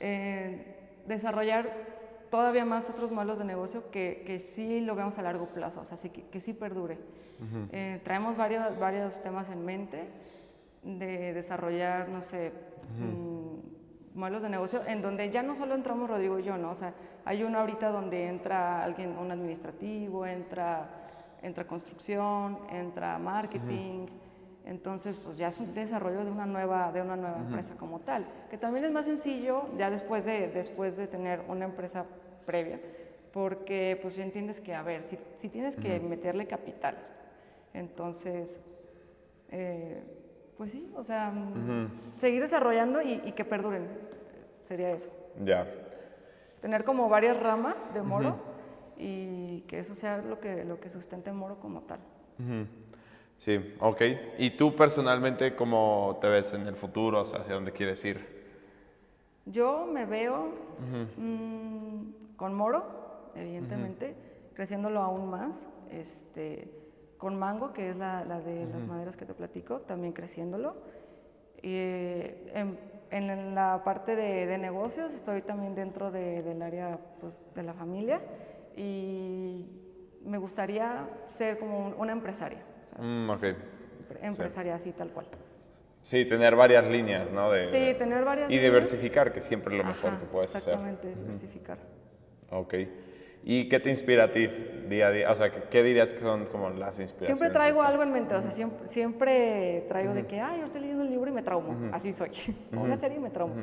eh, 0.00 1.02
desarrollar 1.06 1.85
todavía 2.30 2.64
más 2.64 2.90
otros 2.90 3.12
modelos 3.12 3.38
de 3.38 3.44
negocio 3.44 3.90
que, 3.90 4.22
que 4.26 4.40
sí 4.40 4.80
lo 4.80 4.94
vemos 4.94 5.18
a 5.18 5.22
largo 5.22 5.46
plazo, 5.46 5.80
o 5.80 5.84
sea, 5.84 5.96
que, 6.10 6.22
que 6.24 6.40
sí 6.40 6.52
perdure. 6.52 6.98
Eh, 7.72 8.00
traemos 8.02 8.36
varios, 8.36 8.78
varios 8.78 9.22
temas 9.22 9.50
en 9.50 9.64
mente 9.64 10.08
de 10.82 11.34
desarrollar, 11.34 12.08
no 12.08 12.22
sé, 12.22 12.52
mm, 12.98 14.18
modelos 14.18 14.42
de 14.42 14.48
negocio 14.48 14.82
en 14.86 15.02
donde 15.02 15.30
ya 15.30 15.42
no 15.42 15.54
solo 15.54 15.74
entramos 15.74 16.08
Rodrigo 16.08 16.38
y 16.38 16.44
yo, 16.44 16.56
¿no? 16.56 16.70
O 16.70 16.74
sea, 16.74 16.94
hay 17.24 17.42
uno 17.42 17.58
ahorita 17.58 17.90
donde 17.90 18.26
entra 18.26 18.82
alguien, 18.82 19.18
un 19.18 19.30
administrativo, 19.30 20.24
entra, 20.24 20.88
entra 21.42 21.66
construcción, 21.66 22.58
entra 22.70 23.18
marketing. 23.18 24.06
Entonces, 24.66 25.16
pues 25.22 25.36
ya 25.36 25.48
es 25.48 25.60
un 25.60 25.72
desarrollo 25.74 26.24
de 26.24 26.30
una 26.30 26.44
nueva, 26.44 26.90
de 26.90 27.00
una 27.00 27.14
nueva 27.14 27.38
empresa 27.38 27.76
como 27.76 28.00
tal, 28.00 28.26
que 28.50 28.58
también 28.58 28.84
es 28.84 28.90
más 28.90 29.04
sencillo 29.04 29.68
ya 29.78 29.90
después 29.90 30.24
de, 30.24 30.48
después 30.48 30.96
de 30.96 31.06
tener 31.06 31.42
una 31.46 31.66
empresa 31.66 32.04
previa, 32.44 32.80
porque 33.32 33.96
pues 34.02 34.16
ya 34.16 34.24
entiendes 34.24 34.60
que, 34.60 34.74
a 34.74 34.82
ver, 34.82 35.04
si, 35.04 35.18
si 35.36 35.48
tienes 35.48 35.76
que 35.76 36.00
meterle 36.00 36.48
capital, 36.48 36.96
entonces, 37.74 38.60
eh, 39.50 40.02
pues 40.56 40.72
sí, 40.72 40.90
o 40.96 41.04
sea, 41.04 41.32
seguir 42.16 42.40
desarrollando 42.40 43.00
y, 43.02 43.32
que 43.32 43.44
perduren, 43.44 43.86
sería 44.64 44.90
eso. 44.90 45.10
Ya. 45.44 45.64
Tener 46.60 46.82
como 46.82 47.08
varias 47.08 47.38
ramas 47.38 47.94
de 47.94 48.02
moro 48.02 48.36
y 48.98 49.60
que 49.68 49.78
eso 49.78 49.94
sea 49.94 50.18
lo 50.18 50.40
que, 50.40 50.64
lo 50.64 50.80
que 50.80 50.88
sustente 50.88 51.30
moro 51.32 51.60
como 51.60 51.82
tal. 51.82 52.00
Sí, 53.36 53.74
ok. 53.80 54.02
¿Y 54.38 54.50
tú 54.50 54.74
personalmente 54.74 55.54
cómo 55.54 56.18
te 56.20 56.28
ves 56.28 56.54
en 56.54 56.66
el 56.66 56.76
futuro? 56.76 57.20
¿Hacia 57.20 57.54
dónde 57.54 57.72
quieres 57.72 58.04
ir? 58.04 58.36
Yo 59.44 59.86
me 59.86 60.06
veo 60.06 60.48
mm, 61.16 62.36
con 62.36 62.54
Moro, 62.54 63.30
evidentemente, 63.34 64.16
creciéndolo 64.54 65.00
aún 65.00 65.30
más. 65.30 65.66
Este, 65.90 66.68
con 67.18 67.38
Mango, 67.38 67.72
que 67.72 67.90
es 67.90 67.96
la, 67.96 68.24
de 68.24 68.66
las 68.66 68.86
maderas 68.86 69.16
que 69.16 69.24
te 69.24 69.34
platico, 69.34 69.80
también 69.80 70.12
creciéndolo. 70.12 70.76
Y, 71.62 71.76
en, 72.54 72.78
en, 73.10 73.54
la 73.54 73.82
parte 73.84 74.16
de, 74.16 74.58
negocios 74.58 75.12
estoy 75.14 75.42
también 75.42 75.74
dentro 75.74 76.10
del 76.10 76.60
área 76.60 76.98
pues, 77.20 77.38
de 77.54 77.62
la 77.62 77.72
familia 77.72 78.20
y 78.76 79.64
me 80.24 80.38
gustaría 80.38 81.08
ser 81.28 81.58
como 81.58 81.94
una 81.96 82.12
empresaria. 82.12 82.62
Mm, 82.98 83.30
empresaria 84.22 84.74
así, 84.74 84.92
tal 84.92 85.10
cual. 85.10 85.26
Sí, 86.02 86.24
tener 86.24 86.54
varias 86.54 86.86
líneas, 86.86 87.32
¿no? 87.32 87.50
De, 87.50 87.64
sí, 87.64 87.94
tener 87.98 88.24
varias 88.24 88.50
Y 88.50 88.58
diversificar, 88.58 89.32
que 89.32 89.40
siempre 89.40 89.74
es 89.74 89.78
lo 89.82 89.88
mejor 89.88 90.18
que 90.18 90.26
puedes 90.26 90.54
hacer. 90.54 90.74
Exactamente, 90.74 91.14
diversificar. 91.14 91.78
Ok. 92.50 92.74
¿Y 93.42 93.68
qué 93.68 93.80
te 93.80 93.90
inspira 93.90 94.24
a 94.24 94.30
ti 94.32 94.46
día 94.88 95.08
a 95.08 95.10
día? 95.10 95.30
O 95.30 95.34
sea, 95.34 95.50
¿qué, 95.50 95.82
dirías 95.82 96.12
que 96.12 96.20
son 96.20 96.46
como 96.46 96.70
las 96.70 96.98
inspiraciones? 96.98 97.38
Siempre 97.38 97.50
traigo 97.50 97.82
algo 97.82 98.02
en 98.02 98.12
mente, 98.12 98.34
o 98.34 98.42
sea, 98.42 98.50
siempre, 98.50 98.88
siempre 98.88 99.84
traigo 99.88 100.14
de 100.14 100.26
que, 100.26 100.40
ay, 100.40 100.60
yo 100.60 100.66
estoy 100.66 100.80
leyendo 100.80 101.04
un 101.04 101.10
libro 101.10 101.30
y 101.30 101.32
me 101.32 101.42
traumo, 101.42 101.90
así 101.92 102.12
soy, 102.12 102.30
o 102.76 102.80
una 102.80 102.96
serie 102.96 103.18
y 103.18 103.20
me 103.20 103.30
traumo. 103.30 103.54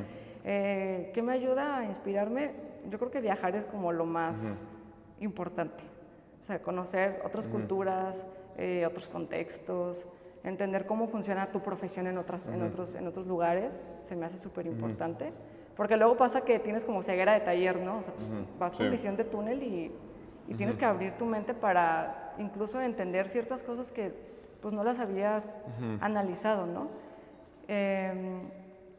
Eh, 0.46 1.12
¿Qué 1.14 1.22
me 1.22 1.34
ayuda 1.34 1.80
a 1.80 1.86
inspirarme? 1.86 2.52
Yo 2.90 2.98
creo 2.98 3.12
que 3.12 3.22
viajar 3.22 3.56
es 3.56 3.66
como 3.66 3.92
lo 3.92 4.06
más 4.06 4.62
importante, 5.20 5.84
o 6.40 6.44
sea, 6.44 6.62
conocer 6.62 7.22
otras 7.26 7.48
culturas, 7.48 8.26
eh, 8.58 8.86
otros 8.86 9.10
contextos, 9.10 10.06
entender 10.44 10.86
cómo 10.86 11.08
funciona 11.08 11.52
tu 11.52 11.62
profesión 11.62 12.08
en, 12.08 12.18
otras, 12.18 12.48
en, 12.48 12.62
otros, 12.62 12.96
en 12.96 13.08
otros 13.08 13.28
lugares, 13.28 13.88
se 14.02 14.16
me 14.16 14.26
hace 14.26 14.38
súper 14.38 14.68
importante. 14.68 15.32
Porque 15.76 15.98
luego 15.98 16.18
pasa 16.18 16.42
que 16.42 16.60
tienes 16.60 16.84
como 16.84 17.02
ceguera 17.02 17.34
de 17.34 17.40
taller, 17.40 17.80
¿no? 17.80 17.98
O 17.98 18.02
sea, 18.02 18.14
pues, 18.14 18.30
vas 18.60 18.76
con 18.76 18.92
visión 18.92 19.16
de 19.16 19.24
túnel 19.24 19.64
y, 19.64 19.92
y 20.48 20.54
tienes 20.56 20.78
que 20.78 20.86
abrir 20.86 21.14
tu 21.14 21.26
mente 21.26 21.54
para 21.54 22.36
incluso 22.38 22.82
entender 22.82 23.28
ciertas 23.28 23.64
cosas 23.64 23.92
que 23.92 24.14
pues 24.62 24.74
no 24.74 24.84
las 24.84 25.00
habías 25.00 25.50
analizado, 26.00 26.66
¿no? 26.66 26.88
Em, 27.68 28.42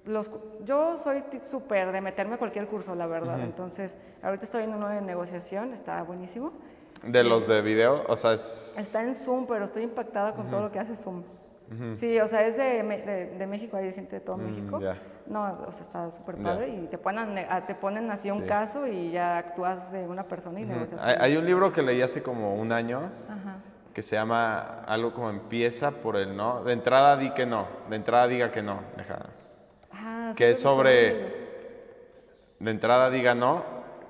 los, 0.05 0.31
yo 0.63 0.99
soy 0.99 1.25
súper 1.45 1.91
de 1.91 2.03
meterme 2.03 2.35
a 2.35 2.39
cualquier 2.39 2.67
curso, 2.67 2.95
la 2.95 3.07
verdad. 3.07 3.41
Entonces, 3.41 3.97
ahorita 4.23 4.45
estoy 4.45 4.65
en 4.65 4.75
uno 4.75 4.89
de 4.89 5.01
negociación, 5.01 5.73
está 5.73 6.03
buenísimo. 6.03 6.53
¿De 7.03 7.25
los 7.25 7.47
de 7.47 7.61
video? 7.63 8.05
O 8.09 8.17
sea, 8.17 8.35
es... 8.35 8.77
Está 8.79 9.03
en 9.03 9.15
Zoom, 9.15 9.47
pero 9.47 9.65
estoy 9.65 9.83
impactada 9.83 10.35
con 10.35 10.49
todo 10.49 10.63
lo 10.63 10.73
que 10.73 10.79
hace 10.79 10.97
Zoom. 10.97 11.23
Sí, 11.95 12.21
o 12.21 12.29
sea, 12.29 12.47
es 12.47 12.57
de, 12.57 12.83
de, 13.39 13.47
México, 13.47 13.77
hay 13.77 13.91
gente 13.93 14.17
de 14.17 14.21
todo 14.21 14.37
mm, 14.37 14.45
México. 14.45 14.81
No, 15.27 15.59
o 15.67 15.73
sea, 15.73 15.83
está 15.83 16.11
súper 16.11 16.37
padre 16.37 16.69
y 16.69 16.87
te 16.87 16.99
ponen, 16.99 17.47
te 17.67 17.75
ponen 17.75 18.11
así 18.11 18.31
un 18.31 18.43
caso 18.43 18.87
y 18.87 19.11
ya 19.11 19.39
actúas 19.39 19.91
de 19.91 20.07
una 20.07 20.25
persona 20.25 20.61
y 20.61 20.65
negocias. 20.65 21.01
Hay, 21.03 21.17
hay, 21.19 21.37
un 21.37 21.47
libro 21.47 21.73
que 21.73 21.83
leí 21.83 22.03
hace 22.03 22.23
como 22.23 22.55
un 22.55 22.71
año 22.71 23.11
que 23.95 24.03
se 24.03 24.17
llama 24.17 24.83
algo 24.87 25.15
como 25.15 25.31
empieza 25.31 25.93
por 25.93 26.17
el 26.17 26.37
no. 26.37 26.65
De 26.65 26.73
entrada 26.73 27.17
di 27.17 27.31
que 27.31 27.47
no, 27.47 27.67
de 27.89 27.97
entrada 27.97 28.27
diga 28.27 28.51
que 28.51 28.63
no, 28.63 28.81
deja. 28.97 29.27
Ah, 29.93 30.33
que 30.37 30.51
es 30.51 30.61
sobre... 30.61 31.45
De 32.59 32.71
entrada 32.71 33.11
diga 33.11 33.35
no, 33.35 33.65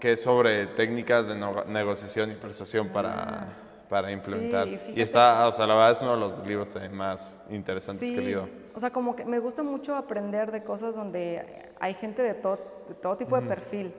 que 0.04 0.12
es 0.12 0.22
sobre 0.22 0.66
técnicas 0.66 1.28
de 1.28 1.34
negociación 1.66 2.30
y 2.30 2.34
persuasión 2.34 2.90
para 2.90 3.12
ah 3.14 3.46
para 3.88 4.10
implementar. 4.10 4.66
y, 4.66 5.00
está, 5.00 5.46
o 5.46 5.52
sea, 5.52 5.66
la 5.66 5.74
verdad 5.74 5.92
es 5.92 6.02
uno 6.02 6.14
de 6.14 6.20
los 6.20 6.46
libros 6.46 6.68
más 6.92 7.36
interesantes 7.48 8.10
que 8.10 8.18
he 8.18 8.22
leído. 8.22 8.48
O 8.74 8.80
sea, 8.80 8.90
como 8.90 9.14
que 9.14 9.24
me 9.24 9.38
gusta 9.38 9.62
mucho 9.62 9.94
aprender 9.94 10.50
de 10.50 10.64
cosas 10.64 10.94
donde 10.94 11.70
hay 11.78 11.94
gente 11.94 12.22
de 12.22 12.34
todo, 12.34 12.58
todo 13.00 13.16
tipo 13.16 13.40
de 13.40 13.46
perfil. 13.46 13.94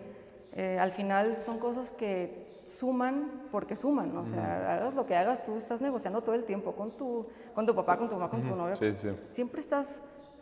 Eh, 0.53 0.77
al 0.79 0.91
final 0.91 1.37
son 1.37 1.59
cosas 1.59 1.91
que 1.91 2.61
suman 2.65 3.47
porque 3.51 3.75
suman, 3.75 4.17
o 4.17 4.25
sea, 4.25 4.75
hagas 4.75 4.95
lo 4.95 5.05
que 5.05 5.15
hagas, 5.15 5.43
tú 5.43 5.55
estás 5.55 5.79
negociando 5.81 6.21
todo 6.21 6.35
el 6.35 6.43
tiempo 6.43 6.73
con 6.73 6.91
tu, 6.91 7.25
con 7.53 7.65
tu 7.65 7.73
papá, 7.73 7.97
con 7.97 8.09
tu 8.09 8.15
mamá, 8.15 8.29
con 8.29 8.41
tu 8.41 8.55
novio. 8.55 8.75
Sí, 8.75 8.91
siempre 9.31 9.61
estás 9.61 10.01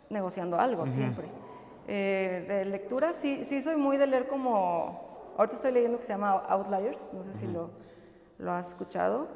negociando 0.10 0.58
algo, 0.58 0.88
siempre. 0.88 1.28
Eh, 1.88 2.45
de 2.47 2.65
lectura, 2.65 3.13
sí, 3.13 3.43
sí 3.43 3.62
soy 3.62 3.76
muy 3.76 3.97
de 3.97 4.08
leer 4.08 4.28
como, 4.28 5.12
ahorita 5.38 5.56
estoy 5.56 5.72
leyendo 5.72 5.98
que 5.98 6.06
se 6.06 6.12
llama 6.12 6.32
Outliers, 6.48 7.10
no 7.13 7.24
sé 7.24 7.34
si 7.34 7.48
lo 7.48 7.69
¿Lo 8.39 8.52
has 8.52 8.69
escuchado? 8.69 9.28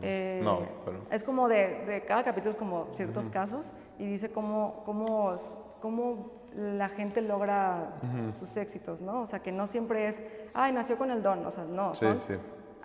Eh, 0.00 0.40
no, 0.42 0.60
pero... 0.84 1.00
Es 1.10 1.22
como 1.22 1.48
de, 1.48 1.84
de, 1.84 2.04
cada 2.04 2.24
capítulo 2.24 2.50
es 2.50 2.56
como 2.56 2.88
ciertos 2.92 3.28
casos 3.28 3.72
y 3.98 4.06
dice 4.06 4.30
cómo, 4.30 4.82
cómo, 4.84 5.34
cómo 5.80 6.30
la 6.54 6.88
gente 6.88 7.20
logra 7.20 7.92
sus 8.34 8.56
éxitos, 8.56 9.02
¿no? 9.02 9.22
O 9.22 9.26
sea, 9.26 9.40
que 9.40 9.52
no 9.52 9.66
siempre 9.66 10.06
es, 10.06 10.22
ay, 10.54 10.72
nació 10.72 10.96
con 10.96 11.10
el 11.10 11.22
don, 11.22 11.44
o 11.44 11.50
sea, 11.50 11.64
no, 11.64 11.94
sí, 11.94 12.06
sí. 12.16 12.34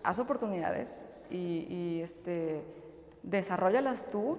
haz 0.03 0.19
oportunidades 0.19 1.03
y, 1.30 1.67
y 1.69 2.01
este, 2.01 2.63
desarrollalas 3.23 4.10
tú 4.10 4.38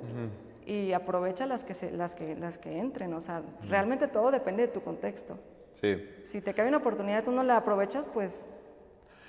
y 0.67 0.93
aprovecha 0.93 1.47
las 1.47 1.65
que, 1.65 1.73
se, 1.75 1.91
las, 1.93 2.15
que, 2.15 2.37
las 2.37 2.59
que 2.59 2.79
entren, 2.79 3.15
o 3.15 3.21
sea, 3.21 3.43
realmente 3.69 4.09
todo 4.09 4.31
depende 4.31 4.67
de 4.67 4.73
tu 4.73 4.83
contexto. 4.83 5.39
Sí. 5.73 6.21
Si 6.25 6.41
te 6.41 6.55
cae 6.55 6.69
una 6.69 6.79
oportunidad 6.79 7.23
y 7.23 7.25
tú 7.25 7.31
no 7.31 7.43
la 7.43 7.57
aprovechas, 7.57 8.09
pues 8.09 8.45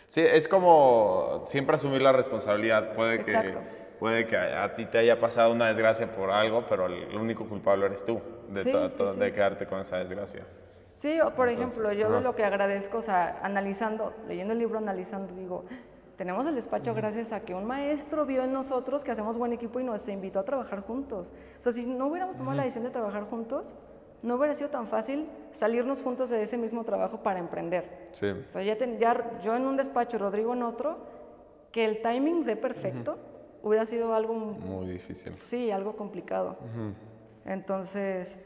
Sí, 0.10 0.22
es 0.22 0.48
como 0.48 1.44
siempre 1.46 1.76
asumir 1.76 2.02
la 2.02 2.12
responsabilidad. 2.12 2.94
Puede 2.96 3.24
que, 3.24 3.54
puede 4.00 4.26
que 4.26 4.36
a, 4.36 4.74
ti 4.74 4.88
te 4.88 4.98
haya 4.98 5.20
pasado 5.20 5.52
una 5.52 5.68
desgracia 5.68 6.12
por 6.12 6.32
algo, 6.32 6.66
pero 6.68 6.88
el, 6.88 7.16
único 7.16 7.48
culpable 7.48 7.86
eres 7.86 8.04
tú 8.04 8.20
de, 8.50 8.64
de 8.64 9.32
quedarte 9.32 9.68
con 9.68 9.80
esa 9.80 9.98
desgracia. 9.98 10.48
Sí, 10.98 11.20
por 11.36 11.48
ejemplo, 11.48 11.94
yo 11.94 12.12
de 12.12 12.22
lo 12.22 12.36
que 12.36 12.44
agradezco, 12.44 12.98
o 12.98 13.02
sea, 13.04 13.40
analizando, 13.44 14.14
leyendo 14.28 14.54
el 14.54 14.60
libro, 14.60 14.80
analizando, 14.80 15.34
digo, 15.36 15.66
tenemos 16.18 16.48
el 16.48 16.56
despacho 16.56 16.96
gracias 16.96 17.32
a 17.32 17.42
que 17.42 17.54
un 17.54 17.66
maestro 17.66 18.26
vio 18.26 18.44
en 18.44 18.52
nosotros 18.52 19.04
que 19.04 19.12
hacemos 19.12 19.38
buen 19.38 19.54
equipo 19.54 19.80
y 19.80 19.84
nos 19.84 20.10
invitó 20.10 20.40
a 20.40 20.44
trabajar 20.44 20.82
juntos. 20.82 21.32
O 21.60 21.62
sea, 21.62 21.72
si 21.72 21.86
no 21.86 22.08
hubiéramos 22.08 22.36
tomado 22.36 22.58
la 22.58 22.64
decisión 22.64 22.86
de 22.86 22.90
trabajar 22.90 23.26
juntos, 23.26 23.76
no 24.22 24.36
hubiera 24.36 24.54
sido 24.54 24.70
tan 24.70 24.88
fácil 24.88 25.28
salirnos 25.52 26.02
juntos 26.02 26.30
de 26.30 26.42
ese 26.42 26.58
mismo 26.58 26.84
trabajo 26.84 27.24
para 27.24 27.40
emprender. 27.40 28.08
Sí. 28.12 28.28
O 28.28 28.48
sea, 28.48 28.62
ya, 28.62 28.78
yo 29.42 29.56
en 29.56 29.66
un 29.66 29.78
despacho, 29.78 30.18
Rodrigo 30.18 30.54
en 30.54 30.64
otro, 30.64 30.98
que 31.72 31.86
el 31.86 32.02
timing 32.02 32.44
de 32.44 32.56
perfecto 32.56 33.18
hubiera 33.64 33.86
sido 33.86 34.14
algo... 34.14 34.34
Muy 34.34 34.88
difícil. 34.88 35.34
Sí, 35.34 35.72
algo 35.72 35.96
complicado. 35.96 36.58
Entonces, 37.46 38.38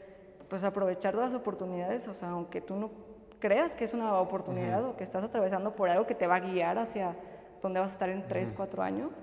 pues 0.48 0.64
aprovechar 0.64 1.14
las 1.14 1.34
oportunidades, 1.34 2.06
o 2.08 2.14
sea, 2.14 2.30
aunque 2.30 2.60
tú 2.60 2.76
no 2.76 2.90
creas 3.38 3.74
que 3.74 3.84
es 3.84 3.92
una 3.92 4.18
oportunidad 4.18 4.84
o 4.84 4.96
que 4.96 5.04
estás 5.04 5.24
atravesando 5.24 5.74
por 5.74 5.88
algo 5.90 6.06
que 6.06 6.14
te 6.14 6.26
va 6.26 6.36
a 6.36 6.40
guiar 6.40 6.78
hacia 6.78 7.16
donde 7.60 7.80
vas 7.80 7.90
a 7.90 7.92
estar 7.92 8.08
en 8.08 8.26
tres, 8.26 8.52
cuatro 8.56 8.82
años, 8.82 9.22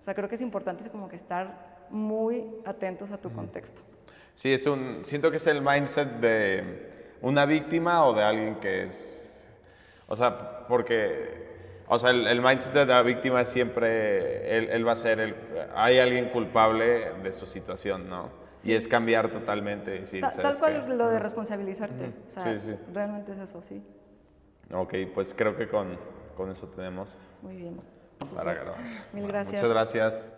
o 0.00 0.04
sea, 0.04 0.14
creo 0.14 0.28
que 0.28 0.36
es 0.36 0.40
importante 0.40 0.88
como 0.90 1.08
que 1.08 1.16
estar 1.16 1.86
muy 1.90 2.44
atentos 2.64 3.10
a 3.10 3.18
tu 3.18 3.32
contexto. 3.32 3.82
Sí, 4.38 4.52
es 4.52 4.68
un, 4.68 5.00
siento 5.02 5.32
que 5.32 5.38
es 5.38 5.48
el 5.48 5.60
mindset 5.62 6.20
de 6.20 7.16
una 7.22 7.44
víctima 7.44 8.06
o 8.06 8.14
de 8.14 8.22
alguien 8.22 8.60
que 8.60 8.84
es, 8.84 9.44
o 10.06 10.14
sea, 10.14 10.64
porque, 10.68 11.82
o 11.88 11.98
sea, 11.98 12.10
el, 12.10 12.40
mindset 12.40 12.72
de 12.72 12.86
la 12.86 13.02
víctima 13.02 13.40
es 13.40 13.48
siempre, 13.48 14.56
él, 14.72 14.86
va 14.86 14.92
a 14.92 14.94
ser, 14.94 15.18
el, 15.18 15.34
hay 15.74 15.98
alguien 15.98 16.28
culpable 16.28 17.14
de 17.20 17.32
su 17.32 17.46
situación, 17.46 18.08
¿no? 18.08 18.30
Y 18.62 18.74
es 18.74 18.86
cambiar 18.86 19.28
totalmente. 19.28 20.06
Sí, 20.06 20.20
tal, 20.20 20.56
cual 20.56 20.96
lo 20.96 21.08
de 21.08 21.18
responsabilizarte. 21.18 22.12
O 22.28 22.30
sea, 22.30 22.44
sí, 22.44 22.60
sí. 22.64 22.76
realmente 22.92 23.32
es 23.32 23.38
eso, 23.38 23.60
sí. 23.60 23.82
Ok, 24.72 24.94
pues 25.12 25.34
creo 25.34 25.56
que 25.56 25.66
con, 25.66 25.98
con 26.36 26.48
eso 26.48 26.68
tenemos. 26.68 27.18
Muy 27.42 27.56
bien. 27.56 27.80
Para 28.36 28.54
grabar. 28.54 28.78
Mil 29.12 29.26
gracias. 29.26 29.60
Muchas 29.60 29.68
gracias. 29.68 30.37